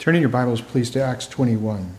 [0.00, 1.94] Turning your Bibles, please, to Acts 21.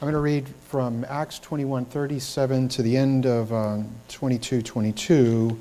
[0.00, 5.60] going to read from Acts 21 37 to the end of um, 22 22,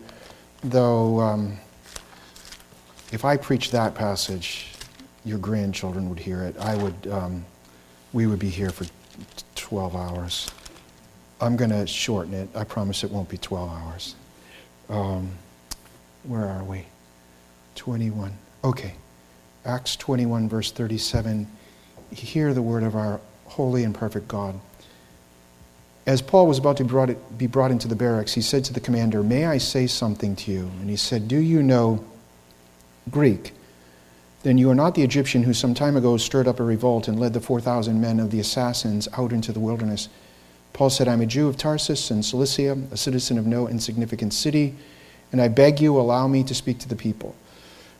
[0.64, 1.60] though um,
[3.12, 4.74] if I preached that passage,
[5.24, 6.58] your grandchildren would hear it.
[6.58, 7.46] I would, um,
[8.14, 8.86] we would be here for
[9.56, 10.52] 12 hours.
[11.40, 12.50] I'm going to shorten it.
[12.56, 14.16] I promise it won't be 12 hours.
[14.90, 15.32] Um,
[16.24, 16.86] where are we?
[17.76, 18.32] 21.
[18.64, 18.96] Okay.
[19.66, 21.48] Acts 21, verse 37.
[22.12, 24.60] Hear the word of our holy and perfect God.
[26.06, 29.22] As Paul was about to be brought into the barracks, he said to the commander,
[29.22, 30.72] May I say something to you?
[30.80, 32.06] And he said, Do you know
[33.10, 33.54] Greek?
[34.44, 37.20] Then you are not the Egyptian who some time ago stirred up a revolt and
[37.20, 40.10] led the 4,000 men of the assassins out into the wilderness.
[40.74, 44.76] Paul said, I'm a Jew of Tarsus in Cilicia, a citizen of no insignificant city,
[45.32, 47.36] and I beg you, allow me to speak to the people.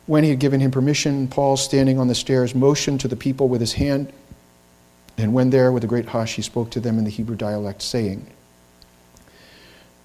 [0.06, 3.48] When he had given him permission, Paul, standing on the stairs, motioned to the people
[3.48, 4.12] with his hand
[5.18, 7.82] and when there, with a great hush, he spoke to them in the Hebrew dialect,
[7.82, 8.28] saying,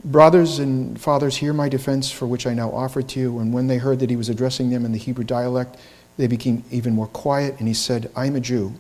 [0.06, 3.40] Brothers and fathers, hear my defense for which I now offer to you.
[3.40, 5.78] And when they heard that he was addressing them in the Hebrew dialect,
[6.18, 7.56] they became even more quiet.
[7.60, 8.74] And he said, I am a Jew,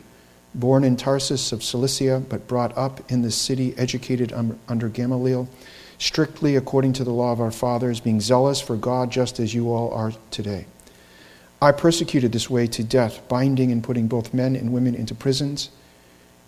[0.54, 5.48] born in Tarsus of Cilicia, but brought up in the city, educated under Gamaliel,
[5.98, 9.72] strictly according to the law of our fathers, being zealous for God just as you
[9.72, 10.66] all are today.
[11.62, 15.70] I persecuted this way to death, binding and putting both men and women into prisons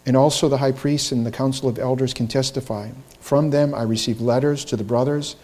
[0.06, 2.90] and also the high priests and the council of elders can testify.
[3.20, 5.36] From them I received letters to the brothers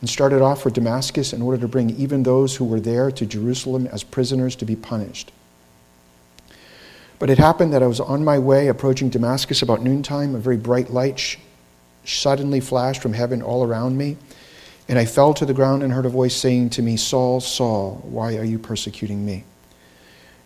[0.00, 3.26] and started off for Damascus in order to bring even those who were there to
[3.26, 5.32] Jerusalem as prisoners to be punished.
[7.18, 10.34] But it happened that I was on my way approaching Damascus about noontime.
[10.34, 11.36] A very bright light sh-
[12.04, 14.16] suddenly flashed from heaven all around me.
[14.88, 18.00] And I fell to the ground and heard a voice saying to me, Saul, Saul,
[18.04, 19.44] why are you persecuting me?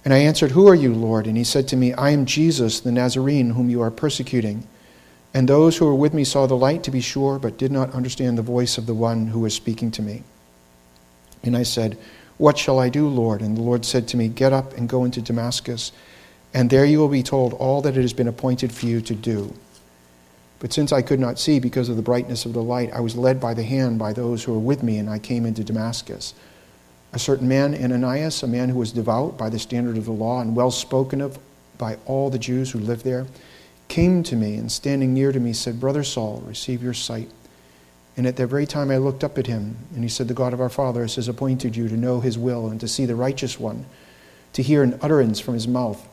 [0.05, 1.27] And I answered, Who are you, Lord?
[1.27, 4.67] And he said to me, I am Jesus, the Nazarene, whom you are persecuting.
[5.33, 7.93] And those who were with me saw the light, to be sure, but did not
[7.93, 10.23] understand the voice of the one who was speaking to me.
[11.43, 11.99] And I said,
[12.37, 13.41] What shall I do, Lord?
[13.41, 15.91] And the Lord said to me, Get up and go into Damascus,
[16.53, 19.15] and there you will be told all that it has been appointed for you to
[19.15, 19.55] do.
[20.61, 23.17] But since I could not see because of the brightness of the light, I was
[23.17, 26.33] led by the hand by those who were with me, and I came into Damascus.
[27.15, 30.41] A certain man, Ananias, a man who was devout by the standard of the law
[30.41, 31.39] and well spoken of
[31.79, 33.29] by all the Jews who lived there,
[33.87, 37.31] came to me and standing near to me said, Brother Saul, receive your sight.
[38.17, 40.53] And at that very time I looked up at him, and he said, The God
[40.53, 43.61] of our fathers has appointed you to know his will and to see the righteous
[43.61, 43.87] one,
[44.53, 46.09] to hear an utterance from his mouth.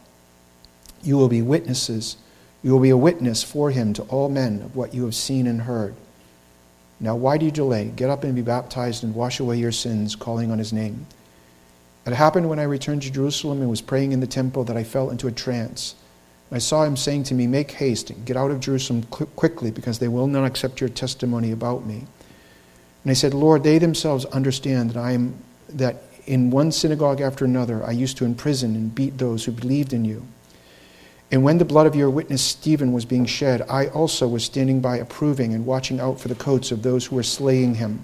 [1.01, 2.17] You will be witnesses.
[2.61, 5.47] You will be a witness for him to all men of what you have seen
[5.47, 5.95] and heard.
[7.01, 7.91] Now, why do you delay?
[7.95, 11.07] Get up and be baptized and wash away your sins, calling on his name.
[12.06, 14.84] It happened when I returned to Jerusalem and was praying in the temple that I
[14.84, 15.95] fell into a trance.
[16.51, 20.00] I saw him saying to me, Make haste and get out of Jerusalem quickly, because
[20.00, 22.06] they will not accept your testimony about me.
[23.03, 25.35] And I said, Lord, they themselves understand that I am
[25.69, 29.94] that in one synagogue after another I used to imprison and beat those who believed
[29.94, 30.25] in you.
[31.31, 34.81] And when the blood of your witness Stephen was being shed, I also was standing
[34.81, 38.03] by approving and watching out for the coats of those who were slaying him.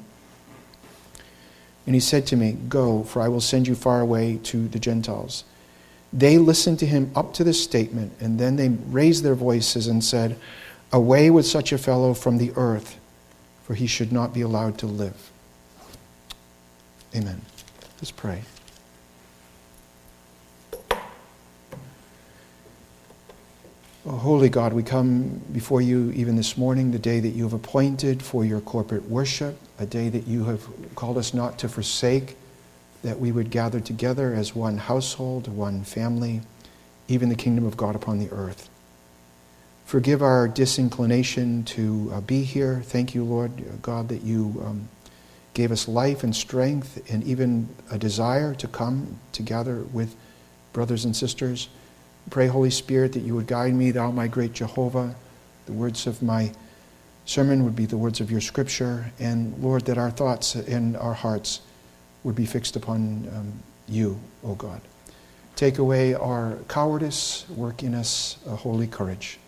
[1.85, 4.79] And he said to me, Go, for I will send you far away to the
[4.79, 5.43] Gentiles.
[6.13, 10.03] They listened to him up to this statement, and then they raised their voices and
[10.03, 10.38] said,
[10.94, 12.97] Away with such a fellow from the earth,
[13.63, 15.31] for he should not be allowed to live.
[17.13, 17.41] Amen.
[17.99, 18.44] Let's pray.
[24.07, 28.24] Holy God, we come before you even this morning, the day that you have appointed
[28.24, 30.65] for your corporate worship, a day that you have
[30.95, 32.38] called us not to forsake,
[33.04, 36.39] that we would gather together as one household, one family,
[37.09, 38.69] even the kingdom of God upon the earth.
[39.83, 42.81] Forgive our disinclination to uh, be here.
[42.86, 43.51] Thank you, Lord
[43.81, 44.88] God, that you um,
[45.54, 50.15] gave us life and strength and even a desire to come together with
[50.71, 51.68] brothers and sisters.
[52.29, 55.15] Pray, Holy Spirit, that you would guide me, thou my great Jehovah.
[55.65, 56.51] The words of my
[57.25, 59.12] sermon would be the words of your scripture.
[59.19, 61.62] And Lord, that our thoughts and our hearts
[62.24, 63.53] would be fixed upon um,
[63.88, 64.81] you, O God.
[65.56, 69.39] Take away our cowardice, work in us a holy courage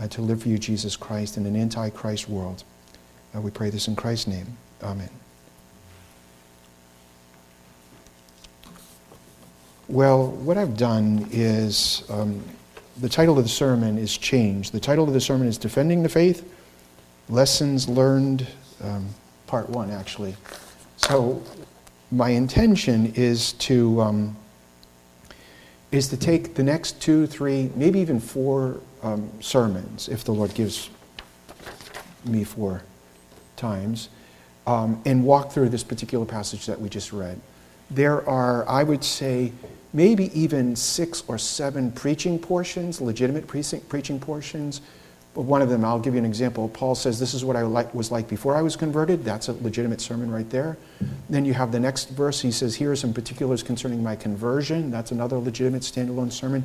[0.00, 2.62] uh, to live for you, Jesus Christ, in an anti-Christ world.
[3.34, 4.56] Uh, we pray this in Christ's name.
[4.82, 5.10] Amen.
[9.90, 12.44] Well, what I've done is um,
[13.00, 14.72] the title of the sermon is changed.
[14.72, 16.48] The title of the sermon is Defending the Faith
[17.28, 18.46] Lessons Learned,
[18.84, 19.08] um,
[19.48, 20.36] Part 1, actually.
[20.96, 21.42] So,
[22.12, 24.00] my intention is to.
[24.00, 24.36] Um,
[25.90, 30.54] is to take the next two, three, maybe even four um, sermons, if the Lord
[30.54, 30.88] gives
[32.24, 32.84] me four
[33.56, 34.08] times,
[34.68, 37.40] um, and walk through this particular passage that we just read.
[37.90, 39.52] There are, I would say,
[39.92, 44.80] maybe even six or seven preaching portions, legitimate preaching portions.
[45.32, 46.68] But one of them, I'll give you an example.
[46.68, 49.24] Paul says, This is what I was like before I was converted.
[49.24, 50.76] That's a legitimate sermon right there.
[51.28, 52.40] Then you have the next verse.
[52.40, 54.90] He says, Here are some particulars concerning my conversion.
[54.90, 56.64] That's another legitimate standalone sermon.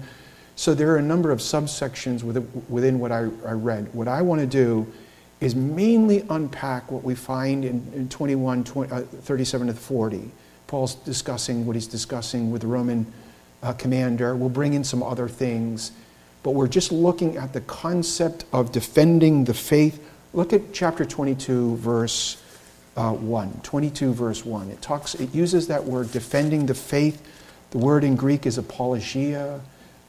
[0.56, 3.94] So there are a number of subsections within what I, read.
[3.94, 4.92] What I want to do
[5.42, 10.32] is mainly unpack what we find in, 21, 20, uh, 37 to 40.
[10.68, 13.06] Paul's discussing what he's discussing with the Roman
[13.64, 14.36] uh, commander.
[14.36, 15.92] We'll bring in some other things,
[16.44, 20.04] but we're just looking at the concept of defending the faith.
[20.34, 22.42] Look at chapter 22, verse
[22.98, 23.60] uh, 1.
[23.64, 24.70] 22, verse 1.
[24.70, 25.16] It talks.
[25.16, 27.22] It uses that word defending the faith.
[27.72, 29.60] The word in Greek is apologia.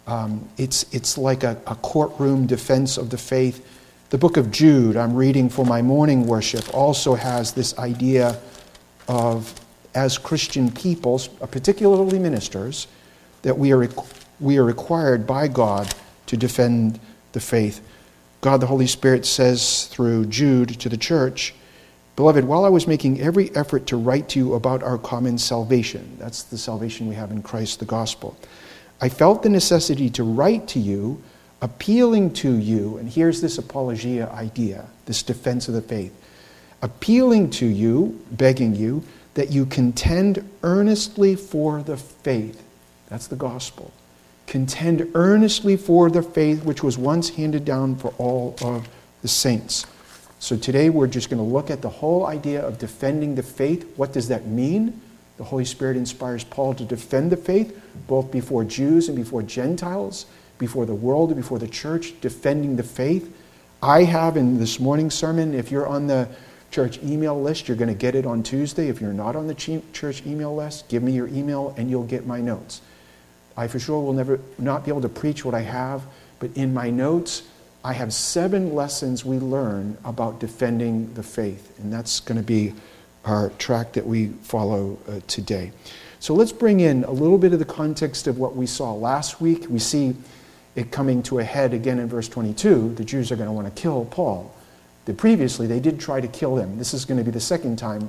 [0.07, 3.67] Um, it's, it's like a, a courtroom defense of the faith.
[4.11, 8.41] The book of Jude, I'm reading for my morning worship, also has this idea
[9.09, 9.53] of,
[9.97, 12.87] as Christian peoples, uh, particularly ministers,
[13.43, 13.89] that we are,
[14.39, 15.93] we are required by God
[16.27, 17.01] to defend
[17.33, 17.81] the faith.
[18.43, 21.55] God the Holy Spirit says through Jude to the church,
[22.15, 26.17] Beloved, while I was making every effort to write to you about our common salvation,
[26.19, 28.39] that's the salvation we have in Christ, the gospel,
[29.01, 31.23] I felt the necessity to write to you,
[31.61, 36.15] appealing to you, and here's this apologia idea, this defense of the faith,
[36.81, 39.03] appealing to you, begging you,
[39.37, 42.63] that you contend earnestly for the faith.
[43.09, 43.93] That's the gospel.
[44.47, 48.89] Contend earnestly for the faith which was once handed down for all of
[49.21, 49.85] the saints.
[50.39, 53.87] So today we're just going to look at the whole idea of defending the faith.
[53.97, 55.03] What does that mean?
[55.37, 60.25] The Holy Spirit inspires Paul to defend the faith, both before Jews and before Gentiles,
[60.57, 63.37] before the world and before the church, defending the faith.
[63.83, 66.27] I have in this morning's sermon, if you're on the
[66.77, 68.89] church email list, you're going to get it on Tuesday.
[68.89, 69.55] If you're not on the
[69.95, 72.83] church email list, give me your email and you'll get my notes.
[73.57, 76.03] I for sure will never not be able to preach what I have,
[76.39, 77.45] but in my notes,
[77.83, 82.75] I have seven lessons we learn about defending the faith, and that's going to be
[83.25, 85.73] our track that we follow uh, today.
[86.21, 89.41] So let's bring in a little bit of the context of what we saw last
[89.41, 89.65] week.
[89.71, 90.15] We see
[90.75, 92.97] it coming to a head again in verse 22.
[92.97, 94.53] The Jews are going to want to kill Paul.
[95.07, 96.79] The, previously, they did try to kill him.
[96.79, 98.09] This is going to be the second time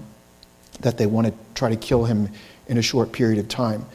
[0.81, 2.29] that they want to try to kill him
[2.67, 3.85] in a short period of time.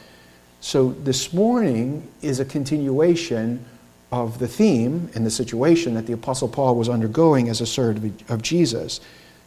[0.60, 3.64] So this morning is a continuation
[4.12, 8.22] of the theme and the situation that the Apostle Paul was undergoing as a servant
[8.30, 9.00] of Jesus.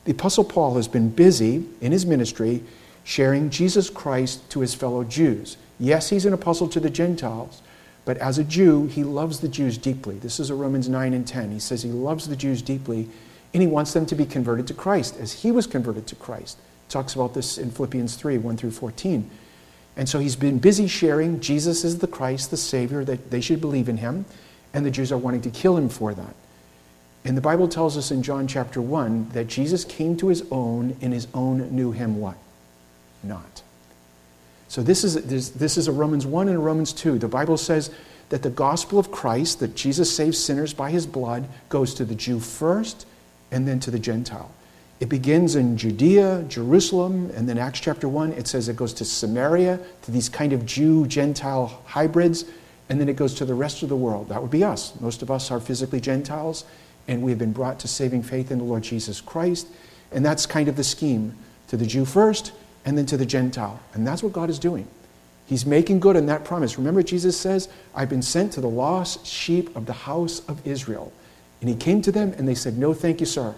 [0.03, 2.63] The Apostle Paul has been busy in his ministry
[3.05, 5.57] sharing Jesus Christ to his fellow Jews.
[5.79, 7.61] Yes, he's an apostle to the Gentiles,
[8.03, 10.17] but as a Jew, he loves the Jews deeply.
[10.17, 11.51] This is a Romans 9 and 10.
[11.51, 13.07] He says he loves the Jews deeply
[13.55, 16.57] and he wants them to be converted to Christ as he was converted to Christ.
[16.57, 19.29] He talks about this in Philippians 3 1 through 14.
[19.95, 23.61] And so he's been busy sharing Jesus is the Christ, the Savior, that they should
[23.61, 24.25] believe in him,
[24.73, 26.35] and the Jews are wanting to kill him for that.
[27.23, 30.97] And the Bible tells us in John chapter 1 that Jesus came to his own,
[31.01, 32.35] and his own knew him what?
[33.23, 33.63] Not.
[34.67, 37.19] So this is, this is a Romans 1 and a Romans 2.
[37.19, 37.89] The Bible says
[38.27, 42.15] that the gospel of Christ, that Jesus saves sinners by his blood, goes to the
[42.15, 43.05] Jew first
[43.51, 44.51] and then to the Gentile.
[44.99, 49.05] It begins in Judea, Jerusalem, and then Acts chapter 1, it says it goes to
[49.05, 52.45] Samaria, to these kind of Jew Gentile hybrids,
[52.87, 54.29] and then it goes to the rest of the world.
[54.29, 54.99] That would be us.
[55.01, 56.63] Most of us are physically Gentiles,
[57.07, 59.67] and we have been brought to saving faith in the Lord Jesus Christ.
[60.11, 61.35] And that's kind of the scheme
[61.67, 62.53] to the Jew first
[62.85, 63.79] and then to the Gentile.
[63.93, 64.87] And that's what God is doing.
[65.45, 66.77] He's making good on that promise.
[66.77, 71.11] Remember, Jesus says, I've been sent to the lost sheep of the house of Israel.
[71.61, 73.55] And he came to them and they said, No, thank you, sir.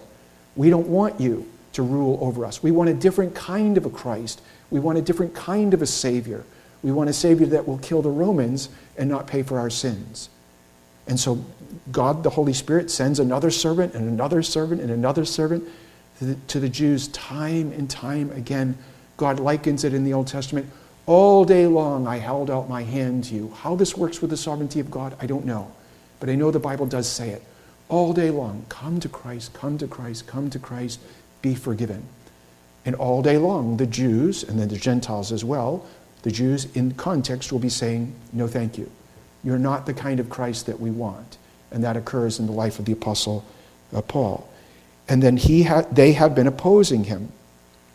[0.56, 2.62] We don't want you to rule over us.
[2.62, 4.40] We want a different kind of a Christ.
[4.70, 6.44] We want a different kind of a Savior.
[6.82, 10.28] We want a Savior that will kill the Romans and not pay for our sins.
[11.06, 11.44] And so
[11.90, 15.68] God, the Holy Spirit, sends another servant and another servant and another servant
[16.18, 18.76] to the, to the Jews time and time again.
[19.16, 20.68] God likens it in the Old Testament.
[21.06, 23.52] All day long I held out my hand to you.
[23.56, 25.72] How this works with the sovereignty of God, I don't know.
[26.20, 27.42] But I know the Bible does say it.
[27.88, 31.00] All day long, come to Christ, come to Christ, come to Christ,
[31.42, 32.04] be forgiven.
[32.84, 35.86] And all day long, the Jews, and then the Gentiles as well,
[36.22, 38.90] The Jews, in context, will be saying, No, thank you.
[39.44, 41.38] You're not the kind of Christ that we want.
[41.70, 43.44] And that occurs in the life of the Apostle
[43.94, 44.48] uh, Paul.
[45.08, 47.30] And then he ha- they have been opposing him.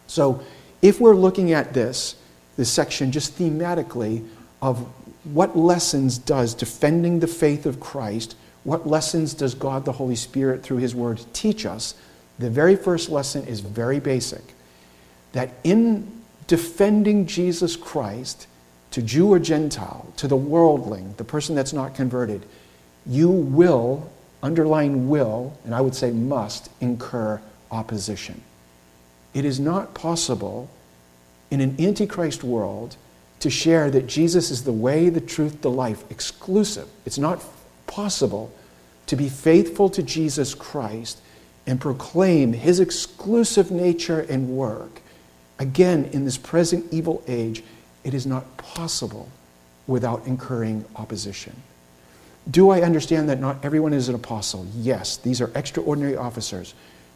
[0.08, 0.42] So
[0.82, 2.16] if we're looking at this,
[2.56, 4.26] this section just thematically
[4.62, 4.80] of
[5.26, 10.64] what lessons does defending the faith of Christ, what lessons does God the Holy Spirit
[10.64, 11.96] through his word teach us,
[12.40, 14.42] the very first lesson is very basic.
[15.34, 18.48] That in defending Jesus Christ
[18.92, 22.46] to Jew or Gentile, to the worldling, the person that's not converted,
[23.06, 24.10] you will,
[24.42, 27.42] underline will, and I would say must, incur
[27.72, 28.42] opposition.
[29.34, 30.70] It is not possible
[31.50, 32.96] in an antichrist world
[33.40, 36.88] to share that Jesus is the way, the truth, the life, exclusive.
[37.06, 37.44] It's not
[37.88, 38.54] possible
[39.08, 41.20] to be faithful to Jesus Christ
[41.66, 45.02] and proclaim his exclusive nature and work.
[45.60, 47.64] Again, in this present evil age,
[48.04, 49.30] it is not possible
[49.88, 51.56] without incurring opposition.
[52.50, 54.68] Do I understand that not everyone is an apostle?
[54.76, 56.74] Yes, these are extraordinary officers.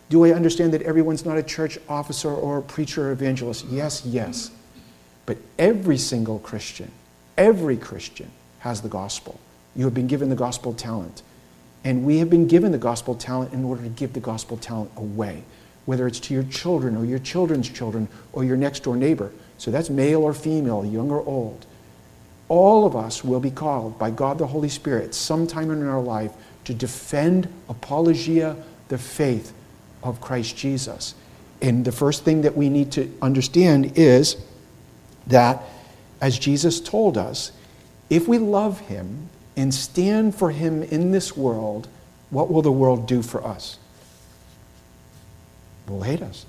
[0.10, 3.66] Do I understand that everyone's not a church officer or a preacher or evangelist?
[3.66, 4.52] Yes, yes.
[5.26, 6.92] But every single Christian,
[7.38, 9.38] every Christian has the gospel.
[9.78, 11.22] You have been given the gospel talent.
[11.86, 14.92] And we have been given the gospel talent in order to give the gospel talent
[14.98, 15.44] away,
[15.86, 19.32] whether it's to your children or your children's children or your next door neighbor.
[19.58, 21.66] So that's male or female, young or old.
[22.50, 26.34] All of us will be called by God the Holy Spirit sometime in our life
[26.66, 28.56] to defend apologia,
[28.90, 29.54] the faith
[30.04, 31.14] of Christ Jesus.
[31.62, 34.38] And the first thing that we need to understand is
[35.28, 35.62] that,
[36.22, 37.52] as Jesus told us,
[38.10, 41.90] if we love him and stand for him in this world,
[42.30, 43.80] what will the world do for us?
[45.88, 46.46] Will hate us.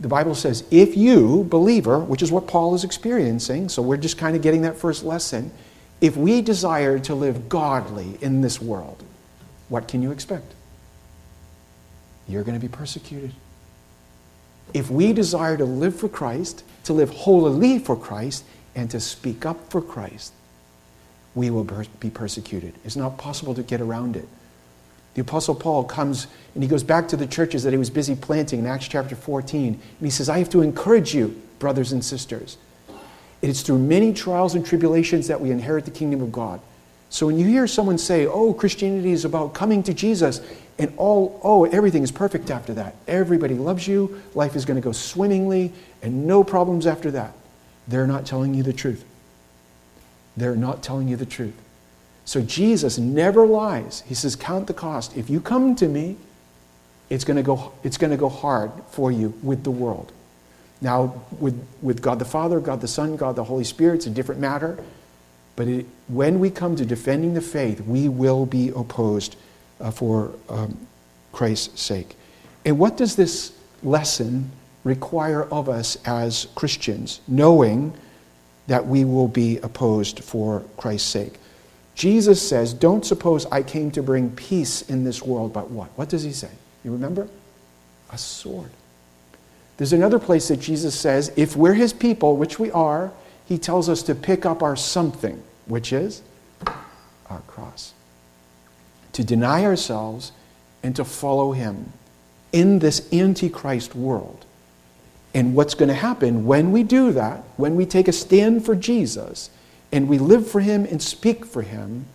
[0.00, 4.18] The Bible says, if you, believer, which is what Paul is experiencing, so we're just
[4.18, 5.52] kind of getting that first lesson,
[6.00, 9.04] if we desire to live godly in this world,
[9.68, 10.54] what can you expect?
[12.26, 13.32] You're going to be persecuted.
[14.72, 19.44] If we desire to live for Christ, to live holily for Christ, and to speak
[19.44, 20.32] up for Christ,
[21.34, 21.64] we will
[22.00, 22.74] be persecuted.
[22.84, 24.28] It's not possible to get around it.
[25.14, 28.14] The Apostle Paul comes and he goes back to the churches that he was busy
[28.14, 29.74] planting in Acts chapter 14.
[29.74, 32.56] And he says, I have to encourage you, brothers and sisters.
[33.42, 36.60] It is through many trials and tribulations that we inherit the kingdom of God.
[37.08, 40.40] So when you hear someone say, oh, Christianity is about coming to Jesus
[40.78, 42.94] and all, oh, everything is perfect after that.
[43.08, 44.22] Everybody loves you.
[44.34, 45.72] Life is going to go swimmingly
[46.02, 47.32] and no problems after that.
[47.88, 49.04] They're not telling you the truth.
[50.36, 51.54] They're not telling you the truth.
[52.24, 54.02] So Jesus never lies.
[54.06, 55.16] He says, Count the cost.
[55.16, 56.16] If you come to me,
[57.08, 60.12] it's going to go, it's going to go hard for you with the world.
[60.80, 64.10] Now, with, with God the Father, God the Son, God the Holy Spirit, it's a
[64.10, 64.82] different matter.
[65.56, 69.36] But it, when we come to defending the faith, we will be opposed
[69.80, 70.86] uh, for um,
[71.32, 72.16] Christ's sake.
[72.64, 74.50] And what does this lesson
[74.84, 77.92] require of us as Christians, knowing
[78.70, 81.34] that we will be opposed for Christ's sake?
[81.96, 85.88] Jesus says, Don't suppose I came to bring peace in this world, but what?
[85.96, 86.50] What does he say?
[86.84, 87.26] You remember?
[88.10, 88.70] A sword.
[89.76, 93.10] There's another place that Jesus says, if we're his people, which we are,
[93.44, 96.22] he tells us to pick up our something, which is
[97.28, 97.92] our cross.
[99.14, 100.30] To deny ourselves
[100.84, 101.92] and to follow him
[102.52, 104.44] in this antichrist world.
[105.32, 108.74] And what's going to happen when we do that, when we take a stand for
[108.74, 109.50] Jesus,
[109.92, 112.06] and we live for Him and speak for Him,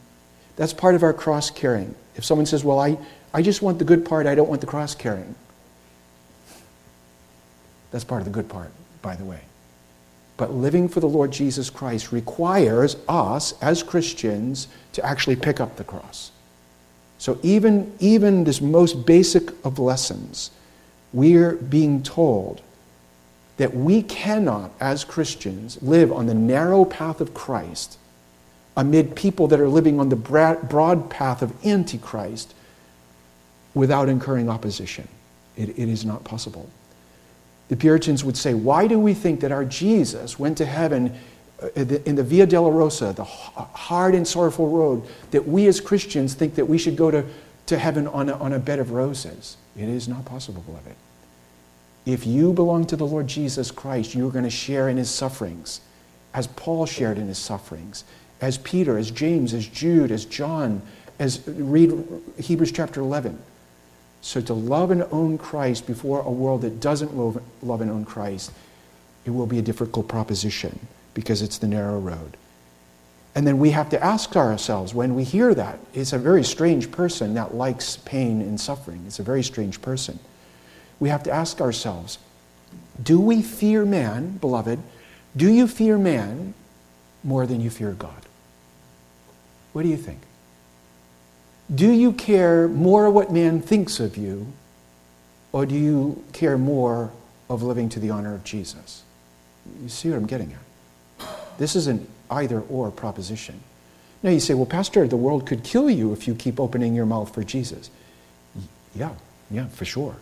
[0.55, 1.95] that's part of our cross carrying.
[2.15, 2.97] If someone says, Well, I,
[3.33, 5.35] I just want the good part, I don't want the cross carrying,
[7.91, 9.41] that's part of the good part, by the way.
[10.37, 15.77] But living for the Lord Jesus Christ requires us as Christians to actually pick up
[15.77, 16.31] the cross.
[17.17, 20.51] So even, even this most basic of lessons,
[21.13, 22.61] we're being told
[23.57, 27.97] that we cannot, as Christians, live on the narrow path of Christ
[28.77, 32.53] amid people that are living on the broad path of Antichrist
[33.73, 35.07] without incurring opposition.
[35.55, 36.69] It, it is not possible.
[37.69, 41.17] The Puritans would say, Why do we think that our Jesus went to heaven
[41.61, 41.69] uh,
[42.05, 46.65] in the Via Dolorosa, the hard and sorrowful road, that we as Christians think that
[46.65, 47.25] we should go to,
[47.67, 49.55] to heaven on a, on a bed of roses?
[49.77, 50.95] It is not possible, beloved.
[52.05, 55.81] If you belong to the Lord Jesus Christ, you're going to share in his sufferings,
[56.33, 58.03] as Paul shared in his sufferings,
[58.41, 60.81] as Peter, as James, as Jude, as John,
[61.17, 61.91] as read
[62.37, 63.39] Hebrews chapter 11.
[64.21, 68.05] So to love and own Christ before a world that doesn't love, love and own
[68.05, 68.51] Christ,
[69.25, 70.79] it will be a difficult proposition.
[71.15, 72.37] because it's the narrow road.
[73.33, 76.91] And then we have to ask ourselves when we hear that, it's a very strange
[76.91, 79.03] person that likes pain and suffering.
[79.07, 80.19] It's a very strange person.
[80.99, 82.19] We have to ask ourselves
[83.01, 84.79] do we fear man, beloved?
[85.35, 86.53] Do you fear man
[87.23, 88.25] more than you fear God?
[89.73, 90.21] What do you think?
[91.73, 94.53] Do you care more what man thinks of you,
[95.51, 97.11] or do you care more
[97.49, 99.03] of living to the honor of Jesus?
[99.81, 101.27] You see what I'm getting at?
[101.57, 103.59] This is an either or proposition.
[104.23, 107.05] Now you say, well, Pastor, the world could kill you if you keep opening your
[107.05, 107.89] mouth for Jesus.
[108.95, 109.11] Yeah,
[109.51, 110.15] yeah, for sure.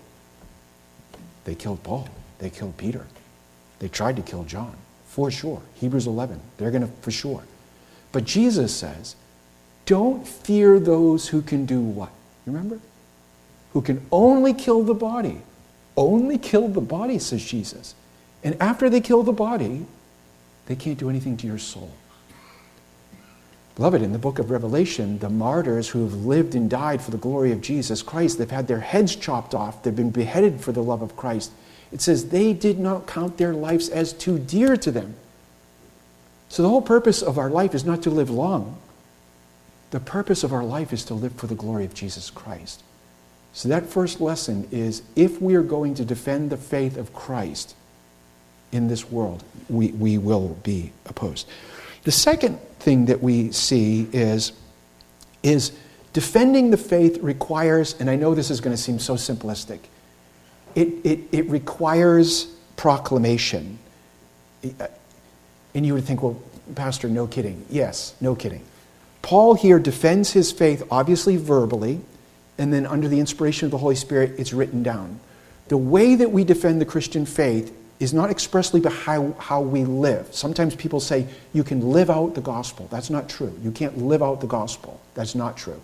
[1.45, 2.07] They killed Paul,
[2.39, 3.05] they killed Peter,
[3.79, 4.75] they tried to kill John,
[5.07, 5.61] for sure.
[5.75, 7.43] Hebrews 11, they're going to, for sure.
[8.11, 9.15] But Jesus says,
[9.85, 12.09] don't fear those who can do what?
[12.45, 12.79] You Remember?
[13.73, 15.41] Who can only kill the body.
[15.97, 17.95] Only kill the body, says Jesus.
[18.43, 19.85] And after they kill the body,
[20.65, 21.91] they can't do anything to your soul.
[23.75, 27.17] Beloved, in the book of Revelation, the martyrs who have lived and died for the
[27.17, 30.83] glory of Jesus Christ, they've had their heads chopped off, they've been beheaded for the
[30.83, 31.51] love of Christ.
[31.91, 35.15] It says they did not count their lives as too dear to them.
[36.49, 38.79] So the whole purpose of our life is not to live long.
[39.89, 42.83] The purpose of our life is to live for the glory of Jesus Christ.
[43.53, 47.75] So that first lesson is if we are going to defend the faith of Christ,
[48.73, 51.47] in this world, we, we will be opposed.
[52.03, 54.51] The second thing that we see is,
[55.41, 55.71] is
[56.11, 59.79] defending the faith requires, and I know this is going to seem so simplistic,
[60.75, 63.79] it, it, it requires proclamation.
[65.73, 66.41] And you would think, well,
[66.75, 67.65] Pastor, no kidding.
[67.69, 68.63] Yes, no kidding.
[69.21, 72.01] Paul here defends his faith, obviously verbally,
[72.57, 75.19] and then under the inspiration of the Holy Spirit, it's written down.
[75.69, 79.85] The way that we defend the Christian faith is not expressly by how, how we
[79.85, 80.27] live.
[80.35, 82.87] Sometimes people say you can live out the gospel.
[82.91, 83.57] That's not true.
[83.63, 84.99] You can't live out the gospel.
[85.15, 85.81] That's not true.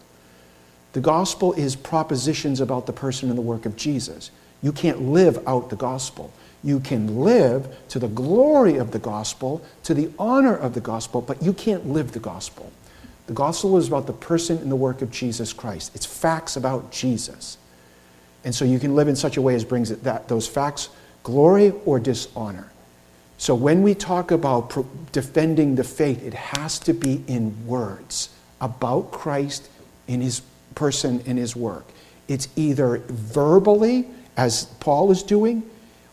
[0.91, 4.31] The gospel is propositions about the person and the work of Jesus.
[4.61, 6.33] You can't live out the gospel.
[6.61, 11.21] You can live to the glory of the gospel, to the honor of the gospel,
[11.21, 12.69] but you can't live the gospel.
[13.27, 15.95] The gospel is about the person and the work of Jesus Christ.
[15.95, 17.57] It's facts about Jesus.
[18.43, 20.89] And so you can live in such a way as brings it that those facts
[21.29, 22.71] glory or dishonor.
[23.37, 28.29] So when we talk about pro- defending the faith, it has to be in words
[28.59, 29.69] about Christ
[30.07, 30.41] in his
[30.73, 31.85] person in his work.
[32.27, 35.63] It's either verbally, as Paul is doing,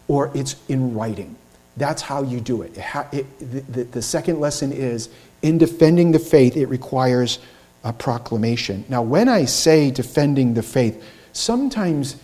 [0.06, 1.34] or it's in writing.
[1.76, 2.76] That's how you do it.
[2.76, 3.26] it, ha- it
[3.72, 5.08] the, the second lesson is
[5.42, 7.38] in defending the faith, it requires
[7.84, 8.84] a proclamation.
[8.88, 11.02] Now, when I say defending the faith,
[11.32, 12.16] sometimes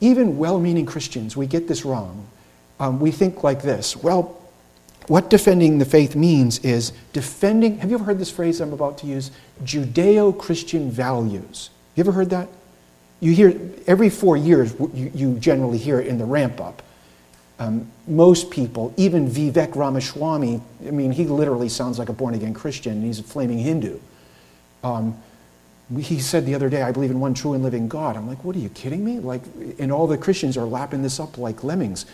[0.00, 2.26] even well meaning Christians, we get this wrong.
[2.78, 4.40] Um, we think like this well,
[5.06, 8.98] what defending the faith means is defending, have you ever heard this phrase I'm about
[8.98, 9.30] to use?
[9.64, 11.70] Judeo Christian values.
[11.96, 12.48] You ever heard that?
[13.18, 16.82] You hear every four years, you, you generally hear it in the ramp up.
[17.58, 22.54] Um, most people, even Vivek Ramaswamy, I mean, he literally sounds like a born again
[22.54, 23.98] Christian, and he's a flaming Hindu.
[24.82, 25.20] Um,
[25.98, 28.16] he said the other day, I believe in one true and living God.
[28.16, 29.18] I'm like, what are you kidding me?
[29.18, 29.42] Like,
[29.78, 32.06] and all the Christians are lapping this up like lemmings.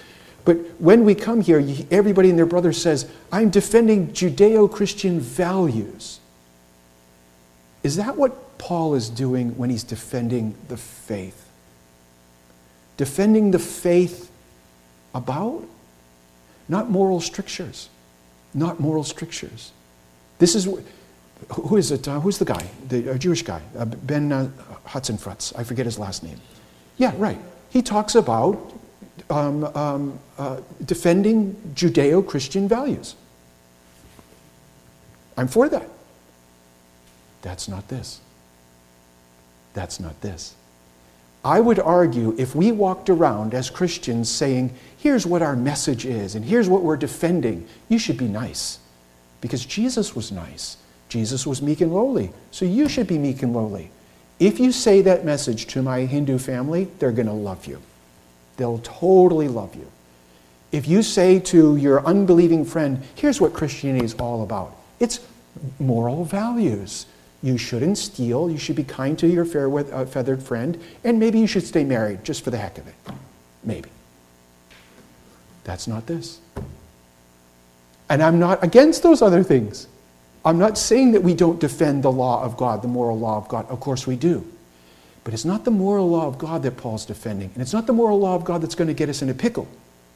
[0.46, 1.58] But when we come here,
[1.90, 6.20] everybody and their brother says, I'm defending Judeo Christian values.
[7.82, 11.48] Is that what Paul is doing when he's defending the faith?
[12.96, 14.30] Defending the faith
[15.14, 15.64] about?
[16.68, 17.90] Not moral strictures.
[18.54, 19.72] Not moral strictures.
[20.38, 20.66] This is
[21.50, 22.08] who is it?
[22.08, 22.66] Uh, who's the guy?
[22.88, 24.48] The uh, Jewish guy, uh, Ben uh.
[24.94, 26.40] I forget his last name.
[26.96, 27.38] Yeah, right.
[27.70, 28.72] He talks about
[29.28, 33.16] um, um, uh, defending Judeo Christian values.
[35.36, 35.88] I'm for that.
[37.42, 38.20] That's not this.
[39.74, 40.54] That's not this.
[41.44, 46.34] I would argue if we walked around as Christians saying, here's what our message is
[46.34, 48.78] and here's what we're defending, you should be nice.
[49.40, 50.76] Because Jesus was nice.
[51.16, 53.90] Jesus was meek and lowly, so you should be meek and lowly.
[54.38, 57.80] If you say that message to my Hindu family, they're going to love you.
[58.58, 59.90] They'll totally love you.
[60.72, 65.20] If you say to your unbelieving friend, here's what Christianity is all about it's
[65.78, 67.06] moral values.
[67.42, 71.46] You shouldn't steal, you should be kind to your uh, feathered friend, and maybe you
[71.46, 72.94] should stay married just for the heck of it.
[73.64, 73.88] Maybe.
[75.64, 76.40] That's not this.
[78.10, 79.88] And I'm not against those other things.
[80.46, 83.48] I'm not saying that we don't defend the law of God, the moral law of
[83.48, 83.68] God.
[83.68, 84.46] Of course we do.
[85.24, 87.50] But it's not the moral law of God that Paul's defending.
[87.52, 89.34] And it's not the moral law of God that's going to get us in a
[89.34, 89.66] pickle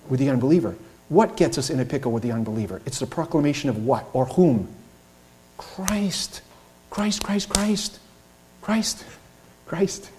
[0.08, 0.76] with the unbeliever.
[1.08, 2.80] What gets us in a pickle with the unbeliever?
[2.86, 4.68] It's the proclamation of what or whom?
[5.58, 6.42] Christ.
[6.90, 7.98] Christ, Christ, Christ.
[8.62, 9.04] Christ.
[9.66, 10.10] Christ.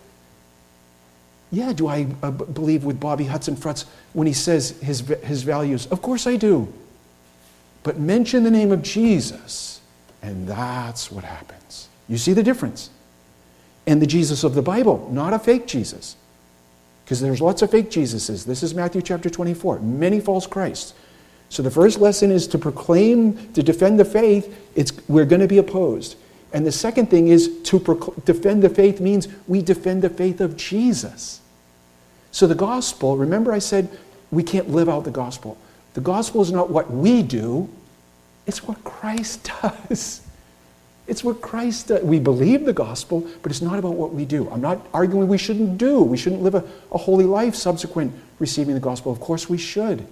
[1.52, 5.88] Yeah, do I uh, believe with Bobby Hudson Frutz when he says his, his values?
[5.88, 6.72] Of course I do.
[7.84, 9.81] But mention the name of Jesus,
[10.22, 11.90] and that's what happens.
[12.08, 12.90] You see the difference?
[13.88, 16.16] And the Jesus of the Bible, not a fake Jesus.
[17.04, 18.46] Because there's lots of fake Jesuses.
[18.46, 19.80] This is Matthew chapter 24.
[19.80, 20.94] Many false Christs.
[21.50, 25.48] So the first lesson is to proclaim, to defend the faith, it's, we're going to
[25.48, 26.16] be opposed.
[26.54, 30.40] And the second thing is to procl- defend the faith means we defend the faith
[30.40, 31.42] of Jesus.
[32.32, 33.90] So the gospel, remember I said
[34.32, 35.58] we can't live out the gospel.
[35.94, 37.70] The gospel is not what we do,
[38.46, 40.22] it's what Christ does.
[41.08, 42.04] It's what Christ does.
[42.04, 44.50] We believe the gospel, but it's not about what we do.
[44.50, 46.02] I'm not arguing we shouldn't do.
[46.02, 49.12] We shouldn't live a, a holy life subsequent receiving the gospel.
[49.12, 50.08] Of course we should.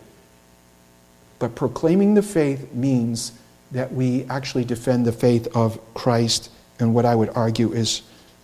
[1.37, 3.31] But proclaiming the faith means
[3.71, 8.01] that we actually defend the faith of Christ and what I would argue is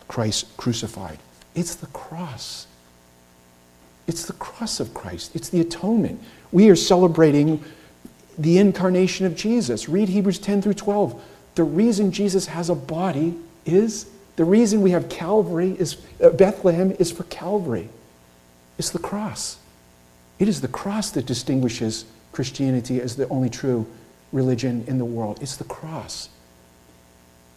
[0.08, 1.19] Christ crucified.
[1.56, 2.67] It's the cross.
[4.08, 5.36] It's the cross of Christ.
[5.36, 6.21] It's the atonement.
[6.52, 7.63] We are celebrating
[8.38, 9.88] the incarnation of Jesus.
[9.88, 11.21] Read Hebrews 10 through 12.
[11.56, 16.91] The reason Jesus has a body is the reason we have Calvary is uh, Bethlehem
[17.00, 17.89] is for Calvary.
[18.78, 19.58] It's the cross.
[20.39, 23.88] It is the cross that distinguishes Christianity as the only true
[24.34, 25.39] religion in the world.
[25.41, 26.30] It's the cross.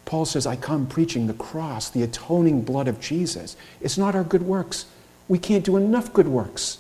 [0.04, 3.56] Paul says, I come preaching the cross, the atoning blood of Jesus.
[3.80, 4.86] It's not our good works.
[5.26, 6.78] We can't do enough good works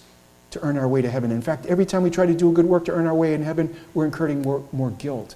[0.58, 1.30] to earn our way to heaven.
[1.30, 3.34] In fact, every time we try to do a good work to earn our way
[3.34, 5.34] in heaven, we're incurring more, more guilt.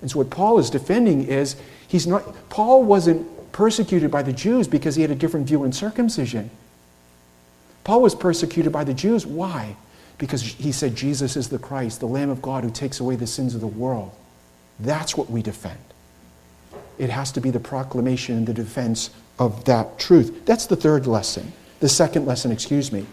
[0.00, 1.56] And so what Paul is defending is
[1.88, 5.72] he's not Paul wasn't persecuted by the Jews because he had a different view in
[5.72, 6.50] circumcision.
[7.84, 9.24] Paul was persecuted by the Jews.
[9.24, 9.76] Why?
[10.18, 13.26] Because he said Jesus is the Christ, the Lamb of God who takes away the
[13.26, 14.12] sins of the world.
[14.80, 15.78] That's what we defend.
[16.98, 20.44] It has to be the proclamation and the defense of that truth.
[20.44, 21.52] That's the third lesson.
[21.80, 23.06] The second lesson, excuse me.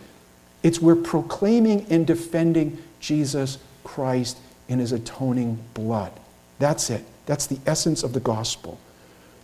[0.64, 4.38] It's we're proclaiming and defending Jesus Christ
[4.70, 6.14] in his atoning blood.
[6.58, 7.04] That's it.
[7.26, 8.80] That's the essence of the gospel.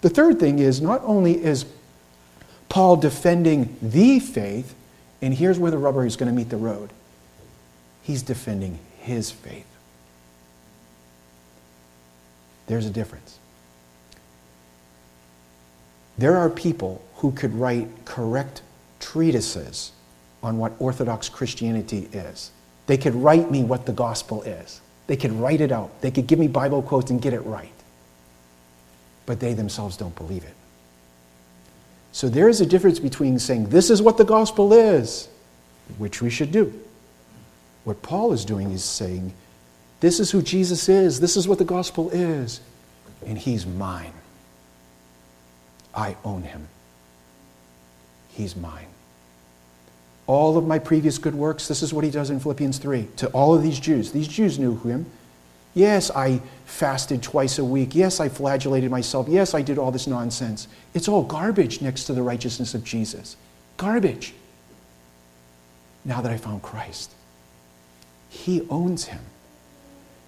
[0.02, 1.66] The third thing is not only is
[2.70, 4.74] Paul defending the faith,
[5.22, 6.92] and here's where the rubber is going to meet the road,
[8.02, 9.66] he's defending his faith.
[12.68, 13.40] There's a difference.
[16.18, 18.62] There are people who could write correct
[19.00, 19.92] treatises
[20.41, 22.52] on what Orthodox Christianity is.
[22.88, 24.82] They could write me what the gospel is.
[25.08, 26.02] They could write it out.
[26.02, 27.71] They could give me Bible quotes and get it right.
[29.25, 30.54] But they themselves don't believe it.
[32.12, 35.28] So there is a difference between saying, this is what the gospel is,
[35.97, 36.73] which we should do.
[37.84, 39.34] What Paul is doing is saying,
[39.99, 42.62] this is who Jesus is, this is what the gospel is,
[43.25, 44.13] and he's mine.
[45.93, 46.67] I own him.
[48.30, 48.88] He's mine
[50.30, 51.68] all of my previous good works.
[51.68, 54.12] This is what he does in Philippians 3 to all of these Jews.
[54.12, 55.08] These Jews knew him.
[55.74, 57.96] Yes, I fasted twice a week.
[57.96, 59.28] Yes, I flagellated myself.
[59.28, 60.68] Yes, I did all this nonsense.
[60.94, 63.38] It's all garbage next to the righteousness of Jesus.
[63.78, 64.36] Garbage.
[66.06, 67.12] Now that I found Christ,
[68.30, 69.22] He owns him.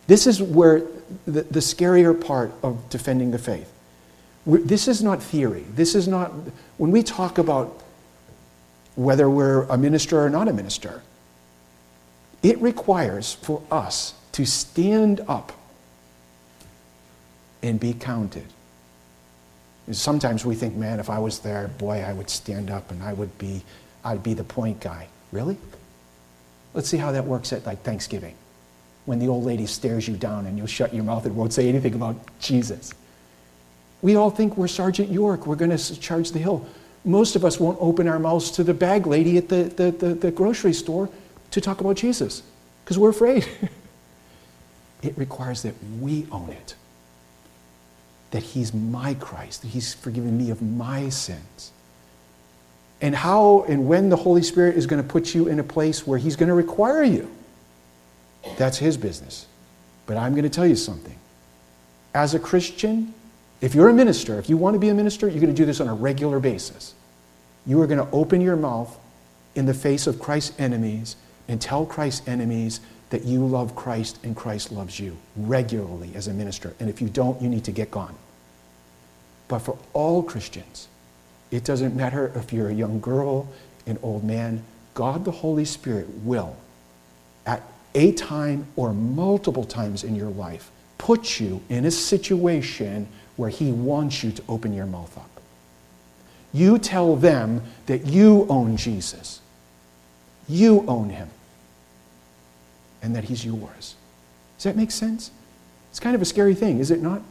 [0.08, 0.82] This is where
[1.26, 3.72] the, the scarier part of defending the faith.
[4.48, 5.66] We're, this is not theory.
[5.76, 6.32] This is not,
[6.78, 7.84] when we talk about
[9.04, 11.02] whether we're a minister or not a minister.
[12.44, 15.52] It requires for us to stand up
[17.62, 18.46] and be counted.
[19.92, 23.14] Sometimes we think, man, if I was there, boy, I would stand up and I
[23.14, 23.64] would be,
[24.04, 25.08] I'd be the point guy.
[25.32, 25.58] Really?
[26.74, 28.36] Let's see how that works at like Thanksgiving,
[29.06, 31.68] when the old lady stares you down and you'll shut your mouth and won't say
[31.68, 32.94] anything about Jesus.
[34.02, 35.46] We all think we're Sergeant York.
[35.46, 36.66] We're going to charge the hill
[37.04, 40.14] most of us won't open our mouths to the bag lady at the, the, the,
[40.14, 41.10] the grocery store
[41.52, 42.44] to talk about Jesus
[42.84, 43.48] because we're afraid.
[45.02, 46.76] it requires that we own it.
[48.32, 51.72] That He's my Christ, that He's forgiven me of my sins.
[53.02, 56.06] And how and when the Holy Spirit is going to put you in a place
[56.06, 57.30] where He's going to require you,
[58.58, 59.48] that's His business.
[60.06, 61.18] But I'm going to tell you something.
[62.14, 63.14] As a Christian,
[63.62, 65.65] if you're a minister, if you want to be a minister, you're going to do
[65.65, 66.95] this on a regular basis.
[67.65, 68.97] You are going to open your mouth
[69.54, 71.15] in the face of Christ's enemies
[71.47, 76.34] and tell Christ's enemies that you love Christ and Christ loves you regularly as a
[76.34, 76.74] minister.
[76.80, 78.15] And if you don't, you need to get gone.
[79.47, 80.88] But for all Christians,
[81.52, 83.50] it doesn't matter if you're a young girl,
[83.86, 86.56] an old man, God the Holy Spirit will,
[87.45, 87.62] at
[87.93, 93.72] a time or multiple times in your life put you in a situation where He
[93.72, 95.30] wants you to open your mouth up.
[96.54, 99.39] You tell them that you own Jesus,
[100.48, 101.30] you own Him,
[103.02, 103.96] and that He's yours.
[104.58, 105.32] Does that make sense?
[105.89, 107.22] It's kind of a scary thing, is it not?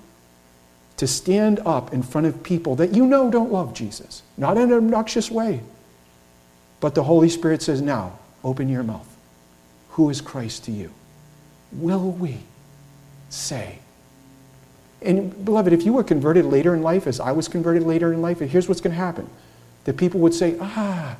[0.99, 4.65] To stand up in front of people that you know don't love Jesus, not in
[4.65, 5.61] an obnoxious way.
[6.81, 9.07] But the Holy Spirit says, now, open your mouth.
[9.91, 10.91] Who is Christ to you?
[11.73, 12.39] Will we
[13.29, 13.79] say?
[15.03, 18.21] And beloved, if you were converted later in life, as I was converted later in
[18.21, 19.29] life, here's what's going to happen.
[19.85, 21.17] That people would say, ah,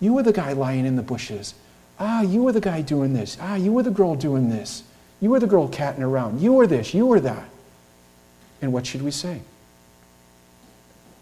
[0.00, 1.54] you were the guy lying in the bushes.
[1.98, 3.36] Ah, you were the guy doing this.
[3.40, 4.84] Ah, you were the girl doing this.
[5.20, 6.40] You were the girl catting around.
[6.40, 6.94] You were this.
[6.94, 7.48] You were that.
[8.62, 9.40] And what should we say?